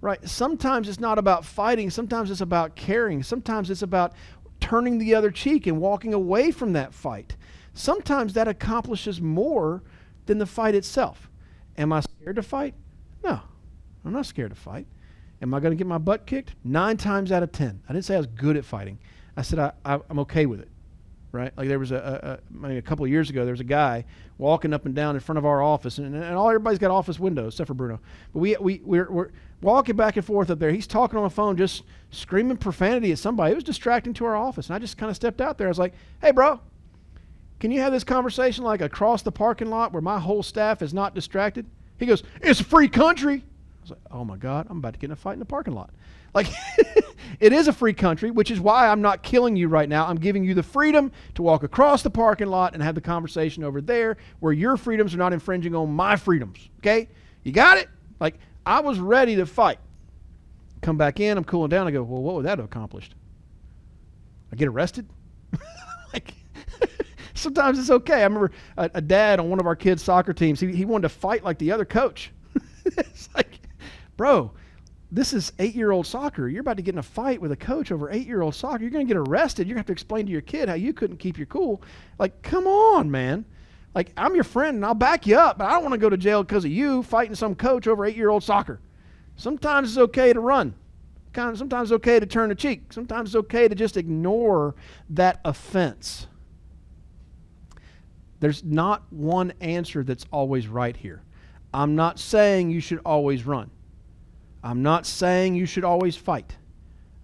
Right? 0.00 0.26
Sometimes 0.26 0.88
it's 0.88 1.00
not 1.00 1.18
about 1.18 1.44
fighting, 1.44 1.90
sometimes 1.90 2.30
it's 2.30 2.40
about 2.40 2.74
caring. 2.74 3.22
Sometimes 3.22 3.70
it's 3.70 3.82
about 3.82 4.14
turning 4.58 4.98
the 4.98 5.14
other 5.14 5.30
cheek 5.30 5.66
and 5.66 5.78
walking 5.78 6.14
away 6.14 6.50
from 6.50 6.72
that 6.72 6.94
fight. 6.94 7.36
Sometimes 7.74 8.32
that 8.32 8.48
accomplishes 8.48 9.20
more 9.20 9.82
than 10.26 10.38
the 10.38 10.46
fight 10.46 10.74
itself. 10.74 11.30
Am 11.76 11.92
I 11.92 12.00
scared 12.00 12.36
to 12.36 12.42
fight? 12.42 12.74
No, 13.22 13.40
I'm 14.04 14.12
not 14.12 14.26
scared 14.26 14.50
to 14.50 14.56
fight. 14.56 14.86
Am 15.42 15.52
I 15.54 15.60
going 15.60 15.72
to 15.72 15.76
get 15.76 15.86
my 15.86 15.98
butt 15.98 16.26
kicked? 16.26 16.54
Nine 16.64 16.96
times 16.96 17.30
out 17.30 17.42
of 17.42 17.52
ten. 17.52 17.82
I 17.88 17.92
didn't 17.92 18.04
say 18.04 18.14
I 18.14 18.18
was 18.18 18.26
good 18.26 18.56
at 18.56 18.64
fighting. 18.64 18.98
I 19.36 19.42
said 19.42 19.58
I, 19.58 19.72
I, 19.84 20.00
am 20.10 20.18
okay 20.20 20.46
with 20.46 20.60
it 20.60 20.69
right? 21.32 21.52
Like 21.56 21.68
there 21.68 21.78
was 21.78 21.92
a, 21.92 22.40
a, 22.62 22.66
a, 22.66 22.76
a 22.76 22.82
couple 22.82 23.04
of 23.04 23.10
years 23.10 23.30
ago, 23.30 23.44
there 23.44 23.52
was 23.52 23.60
a 23.60 23.64
guy 23.64 24.04
walking 24.38 24.72
up 24.72 24.86
and 24.86 24.94
down 24.94 25.14
in 25.14 25.20
front 25.20 25.38
of 25.38 25.46
our 25.46 25.62
office, 25.62 25.98
and, 25.98 26.14
and 26.14 26.34
all 26.34 26.48
everybody's 26.48 26.78
got 26.78 26.90
office 26.90 27.18
windows 27.18 27.54
except 27.54 27.68
for 27.68 27.74
Bruno. 27.74 28.00
But 28.32 28.40
we 28.40 28.56
we 28.60 28.80
we're, 28.84 29.10
we're 29.10 29.30
walking 29.60 29.96
back 29.96 30.16
and 30.16 30.24
forth 30.24 30.50
up 30.50 30.58
there. 30.58 30.70
He's 30.70 30.86
talking 30.86 31.16
on 31.16 31.24
the 31.24 31.30
phone, 31.30 31.56
just 31.56 31.82
screaming 32.10 32.56
profanity 32.56 33.12
at 33.12 33.18
somebody. 33.18 33.52
It 33.52 33.56
was 33.56 33.64
distracting 33.64 34.14
to 34.14 34.24
our 34.24 34.36
office, 34.36 34.68
and 34.68 34.76
I 34.76 34.78
just 34.78 34.98
kind 34.98 35.10
of 35.10 35.16
stepped 35.16 35.40
out 35.40 35.58
there. 35.58 35.68
I 35.68 35.70
was 35.70 35.78
like, 35.78 35.94
"Hey, 36.20 36.32
bro, 36.32 36.60
can 37.58 37.70
you 37.70 37.80
have 37.80 37.92
this 37.92 38.04
conversation 38.04 38.64
like 38.64 38.80
across 38.80 39.22
the 39.22 39.32
parking 39.32 39.70
lot 39.70 39.92
where 39.92 40.02
my 40.02 40.18
whole 40.18 40.42
staff 40.42 40.82
is 40.82 40.92
not 40.92 41.14
distracted?" 41.14 41.66
He 41.98 42.06
goes, 42.06 42.22
"It's 42.40 42.60
a 42.60 42.64
free 42.64 42.88
country." 42.88 43.44
I 43.44 43.82
was 43.82 43.90
like, 43.90 44.00
"Oh 44.10 44.24
my 44.24 44.36
God, 44.36 44.66
I'm 44.68 44.78
about 44.78 44.94
to 44.94 44.98
get 44.98 45.06
in 45.06 45.12
a 45.12 45.16
fight 45.16 45.34
in 45.34 45.38
the 45.38 45.44
parking 45.44 45.74
lot." 45.74 45.90
Like, 46.34 46.48
it 47.40 47.52
is 47.52 47.68
a 47.68 47.72
free 47.72 47.92
country, 47.92 48.30
which 48.30 48.50
is 48.50 48.60
why 48.60 48.88
I'm 48.88 49.02
not 49.02 49.22
killing 49.22 49.56
you 49.56 49.68
right 49.68 49.88
now. 49.88 50.06
I'm 50.06 50.18
giving 50.18 50.44
you 50.44 50.54
the 50.54 50.62
freedom 50.62 51.10
to 51.34 51.42
walk 51.42 51.62
across 51.62 52.02
the 52.02 52.10
parking 52.10 52.48
lot 52.48 52.74
and 52.74 52.82
have 52.82 52.94
the 52.94 53.00
conversation 53.00 53.64
over 53.64 53.80
there 53.80 54.16
where 54.40 54.52
your 54.52 54.76
freedoms 54.76 55.14
are 55.14 55.18
not 55.18 55.32
infringing 55.32 55.74
on 55.74 55.92
my 55.92 56.16
freedoms. 56.16 56.68
Okay? 56.78 57.08
You 57.42 57.52
got 57.52 57.78
it? 57.78 57.88
Like, 58.20 58.38
I 58.64 58.80
was 58.80 58.98
ready 58.98 59.36
to 59.36 59.46
fight. 59.46 59.78
Come 60.82 60.96
back 60.96 61.20
in, 61.20 61.36
I'm 61.36 61.44
cooling 61.44 61.70
down. 61.70 61.86
I 61.86 61.90
go, 61.90 62.02
well, 62.02 62.22
what 62.22 62.36
would 62.36 62.44
that 62.44 62.58
have 62.58 62.64
accomplished? 62.64 63.14
I 64.52 64.56
get 64.56 64.68
arrested? 64.68 65.08
like, 66.12 66.34
sometimes 67.34 67.78
it's 67.78 67.90
okay. 67.90 68.20
I 68.20 68.24
remember 68.24 68.50
a, 68.76 68.90
a, 68.94 69.00
dad 69.00 69.40
on 69.40 69.50
one 69.50 69.60
of 69.60 69.66
our 69.66 69.76
kids' 69.76 70.02
soccer 70.02 70.32
teams, 70.32 70.60
he, 70.60 70.72
he 70.72 70.84
wanted 70.84 71.02
to 71.02 71.08
fight 71.10 71.44
like 71.44 71.58
the 71.58 71.72
other 71.72 71.84
coach. 71.84 72.32
it's 72.84 73.28
like, 73.34 73.60
bro, 74.16 74.52
this 75.12 75.32
is 75.32 75.52
eight 75.58 75.74
year 75.74 75.90
old 75.90 76.06
soccer. 76.06 76.48
You're 76.48 76.60
about 76.60 76.76
to 76.76 76.82
get 76.82 76.94
in 76.94 76.98
a 76.98 77.02
fight 77.02 77.40
with 77.40 77.52
a 77.52 77.56
coach 77.56 77.90
over 77.90 78.10
eight 78.10 78.26
year 78.26 78.42
old 78.42 78.54
soccer. 78.54 78.82
You're 78.82 78.90
going 78.90 79.06
to 79.06 79.12
get 79.12 79.18
arrested. 79.18 79.66
You're 79.66 79.74
going 79.74 79.84
to 79.84 79.86
have 79.86 79.86
to 79.86 79.92
explain 79.92 80.26
to 80.26 80.32
your 80.32 80.40
kid 80.40 80.68
how 80.68 80.76
you 80.76 80.92
couldn't 80.92 81.16
keep 81.16 81.36
your 81.36 81.46
cool. 81.46 81.82
Like, 82.18 82.42
come 82.42 82.66
on, 82.66 83.10
man. 83.10 83.44
Like, 83.94 84.12
I'm 84.16 84.36
your 84.36 84.44
friend 84.44 84.76
and 84.76 84.84
I'll 84.84 84.94
back 84.94 85.26
you 85.26 85.36
up, 85.36 85.58
but 85.58 85.64
I 85.64 85.72
don't 85.72 85.82
want 85.82 85.94
to 85.94 85.98
go 85.98 86.08
to 86.08 86.16
jail 86.16 86.44
because 86.44 86.64
of 86.64 86.70
you 86.70 87.02
fighting 87.02 87.34
some 87.34 87.56
coach 87.56 87.88
over 87.88 88.04
eight 88.04 88.16
year 88.16 88.30
old 88.30 88.44
soccer. 88.44 88.80
Sometimes 89.36 89.90
it's 89.90 89.98
okay 89.98 90.32
to 90.32 90.40
run. 90.40 90.74
Sometimes 91.34 91.90
it's 91.90 91.96
okay 91.96 92.20
to 92.20 92.26
turn 92.26 92.48
the 92.48 92.54
cheek. 92.54 92.92
Sometimes 92.92 93.30
it's 93.30 93.36
okay 93.36 93.68
to 93.68 93.74
just 93.74 93.96
ignore 93.96 94.74
that 95.10 95.40
offense. 95.44 96.26
There's 98.40 98.64
not 98.64 99.04
one 99.10 99.52
answer 99.60 100.02
that's 100.02 100.26
always 100.32 100.66
right 100.66 100.96
here. 100.96 101.22
I'm 101.72 101.94
not 101.94 102.18
saying 102.18 102.70
you 102.70 102.80
should 102.80 103.00
always 103.04 103.46
run. 103.46 103.70
I'm 104.62 104.82
not 104.82 105.06
saying 105.06 105.54
you 105.54 105.66
should 105.66 105.84
always 105.84 106.16
fight. 106.16 106.56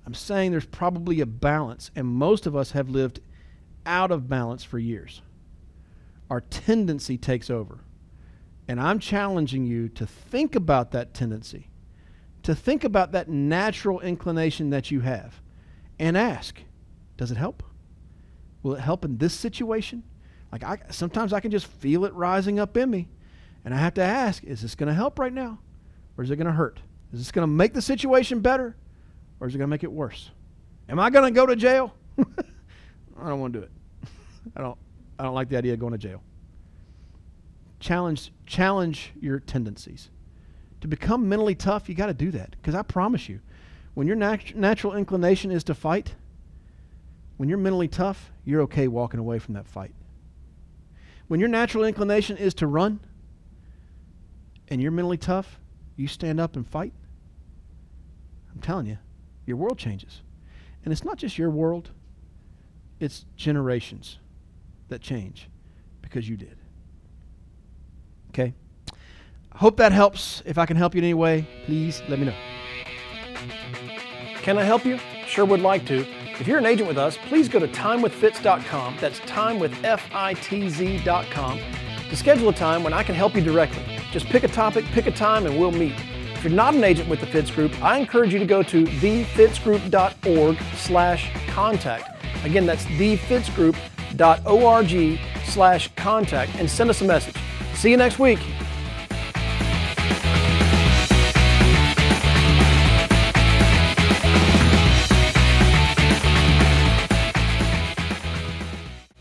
I'm 0.07 0.15
saying 0.15 0.51
there's 0.51 0.67
probably 0.67 1.21
a 1.21 1.27
balance, 1.27 1.91
and 1.97 2.07
most 2.07 2.47
of 2.47 2.55
us 2.55 2.71
have 2.71 2.89
lived 2.89 3.21
out 3.85 4.11
of 4.11 4.29
balance 4.29 4.65
for 4.65 4.79
years. 4.79 5.23
Our 6.31 6.41
tendency 6.41 7.19
takes 7.19 7.51
over. 7.51 7.81
And 8.69 8.81
I'm 8.81 8.99
challenging 8.99 9.65
you 9.65 9.89
to 9.91 10.07
think 10.07 10.57
about 10.57 10.91
that 10.93 11.15
tendency, 11.15 11.69
to 12.43 12.55
think 12.55 12.85
about 12.85 13.13
that 13.13 13.29
natural 13.29 14.01
inclination 14.01 14.71
that 14.71 14.91
you 14.91 15.01
have, 15.01 15.41
and 15.99 16.17
ask 16.17 16.61
Does 17.17 17.31
it 17.31 17.37
help? 17.37 17.63
Will 18.63 18.75
it 18.75 18.81
help 18.81 19.05
in 19.05 19.19
this 19.19 19.35
situation? 19.35 20.03
Like 20.51 20.65
I 20.65 20.79
sometimes 20.91 21.33
I 21.33 21.41
can 21.41 21.51
just 21.51 21.67
feel 21.67 22.05
it 22.05 22.13
rising 22.15 22.59
up 22.59 22.77
in 22.77 22.91
me. 22.91 23.09
And 23.65 23.75
I 23.75 23.79
have 23.79 23.95
to 23.95 24.03
ask, 24.03 24.45
is 24.45 24.63
this 24.63 24.75
going 24.75 24.89
to 24.89 24.95
help 24.95 25.19
right 25.19 25.33
now? 25.33 25.59
Or 26.17 26.23
is 26.23 26.31
it 26.31 26.37
going 26.37 26.47
to 26.47 26.53
hurt? 26.53 26.81
Is 27.17 27.23
this 27.23 27.33
going 27.33 27.45
to 27.45 27.53
make 27.53 27.73
the 27.73 27.81
situation 27.81 28.41
better? 28.41 28.77
Or 29.41 29.47
is 29.47 29.55
it 29.55 29.59
going 29.59 29.69
to 29.69 29.71
make 29.71 29.85
it 29.85 29.91
worse? 29.91 30.31
Am 30.87 31.01
I 31.01 31.09
going 31.09 31.25
to 31.25 31.31
go 31.31 31.47
to 31.47 31.57
jail? 31.57 31.95
I 32.19 33.29
don't 33.31 33.41
want 33.41 33.55
to 33.55 33.61
do 33.61 33.65
it. 33.65 33.71
I 34.57 34.61
don't 34.61 34.77
I 35.19 35.23
don't 35.23 35.35
like 35.35 35.49
the 35.49 35.57
idea 35.57 35.73
of 35.73 35.81
going 35.81 35.93
to 35.93 35.99
jail. 35.99 36.23
Challenge 37.81 38.31
challenge 38.45 39.13
your 39.19 39.41
tendencies. 39.41 40.11
To 40.83 40.89
become 40.89 41.27
mentally 41.27 41.55
tough, 41.55 41.89
you 41.89 41.95
got 41.95 42.07
to 42.07 42.15
do 42.15 42.31
that 42.33 42.51
because 42.51 42.75
I 42.75 42.83
promise 42.83 43.31
you, 43.31 43.41
when 43.95 44.07
your 44.07 44.17
nat- 44.17 44.55
natural 44.55 44.95
inclination 44.95 45.51
is 45.51 45.65
to 45.65 45.75
fight, 45.75 46.15
when 47.39 47.49
you're 47.49 47.57
mentally 47.57 47.89
tough, 47.89 48.31
you're 48.45 48.61
okay 48.63 48.89
walking 48.89 49.21
away 49.21 49.39
from 49.39 49.55
that 49.55 49.67
fight. 49.67 49.95
When 51.29 51.41
your 51.41 51.49
natural 51.49 51.85
inclination 51.85 52.37
is 52.37 52.53
to 52.55 52.67
run 52.67 53.01
and 54.69 54.83
you're 54.83 54.93
mentally 54.93 55.17
tough, 55.17 55.59
you 55.97 56.09
stand 56.09 56.39
up 56.39 56.57
and 56.57 56.69
fight. 56.69 56.93
Telling 58.67 58.87
you, 58.87 58.99
your 59.47 59.57
world 59.57 59.79
changes. 59.79 60.21
And 60.85 60.93
it's 60.93 61.05
not 61.05 61.17
just 61.19 61.39
your 61.39 61.51
world, 61.51 61.93
it's 62.99 63.25
generations 63.37 64.19
that 64.89 65.01
change 65.01 65.49
because 66.03 66.29
you 66.29 66.37
did. 66.37 66.59
Okay? 68.31 68.55
Hope 69.55 69.77
that 69.77 69.93
helps. 69.93 70.43
If 70.45 70.59
I 70.59 70.67
can 70.67 70.77
help 70.77 70.97
you 70.97 70.99
in 70.99 71.05
any 71.05 71.15
way, 71.15 71.47
please 71.65 72.03
let 72.09 72.19
me 72.19 72.27
know. 72.27 72.35
Can 74.43 74.59
I 74.59 74.65
help 74.65 74.85
you? 74.85 74.99
Sure 75.29 75.45
would 75.45 75.61
like 75.61 75.87
to. 75.87 76.05
If 76.41 76.49
you're 76.49 76.59
an 76.59 76.67
agent 76.67 76.89
with 76.89 76.99
us, 76.99 77.17
please 77.29 77.49
go 77.49 77.61
to 77.61 77.69
timewithfitz.com. 77.69 78.97
That's 79.01 79.21
timewithfitz.com 79.21 81.61
to 82.11 82.17
schedule 82.17 82.49
a 82.49 82.53
time 82.53 82.83
when 82.83 82.93
I 82.93 83.05
can 83.05 83.15
help 83.15 83.37
you 83.37 83.43
directly. 83.43 83.85
Just 84.11 84.27
pick 84.27 84.43
a 84.43 84.49
topic, 84.49 84.85
pick 84.87 85.07
a 85.07 85.13
time, 85.13 85.47
and 85.47 85.57
we'll 85.57 85.71
meet. 85.71 85.95
If 86.37 86.45
you're 86.45 86.53
not 86.53 86.75
an 86.75 86.85
agent 86.85 87.09
with 87.09 87.21
the 87.21 87.27
Fitz 87.27 87.51
Group, 87.51 87.83
I 87.83 87.99
encourage 87.99 88.35
you 88.35 88.39
to 88.39 88.45
go 88.45 88.63
to 88.63 88.85
thefitzgroup.org 88.85 90.59
slash 90.75 91.31
contact. 91.49 92.25
Again, 92.45 92.67
that's 92.67 92.85
thefitzgroup.org 92.85 95.21
slash 95.47 95.89
contact 95.97 96.55
and 96.57 96.71
send 96.71 96.91
us 96.91 97.01
a 97.01 97.07
message. 97.07 97.37
See 97.75 97.91
you 97.91 97.97
next 97.97 98.19
week. 98.19 98.39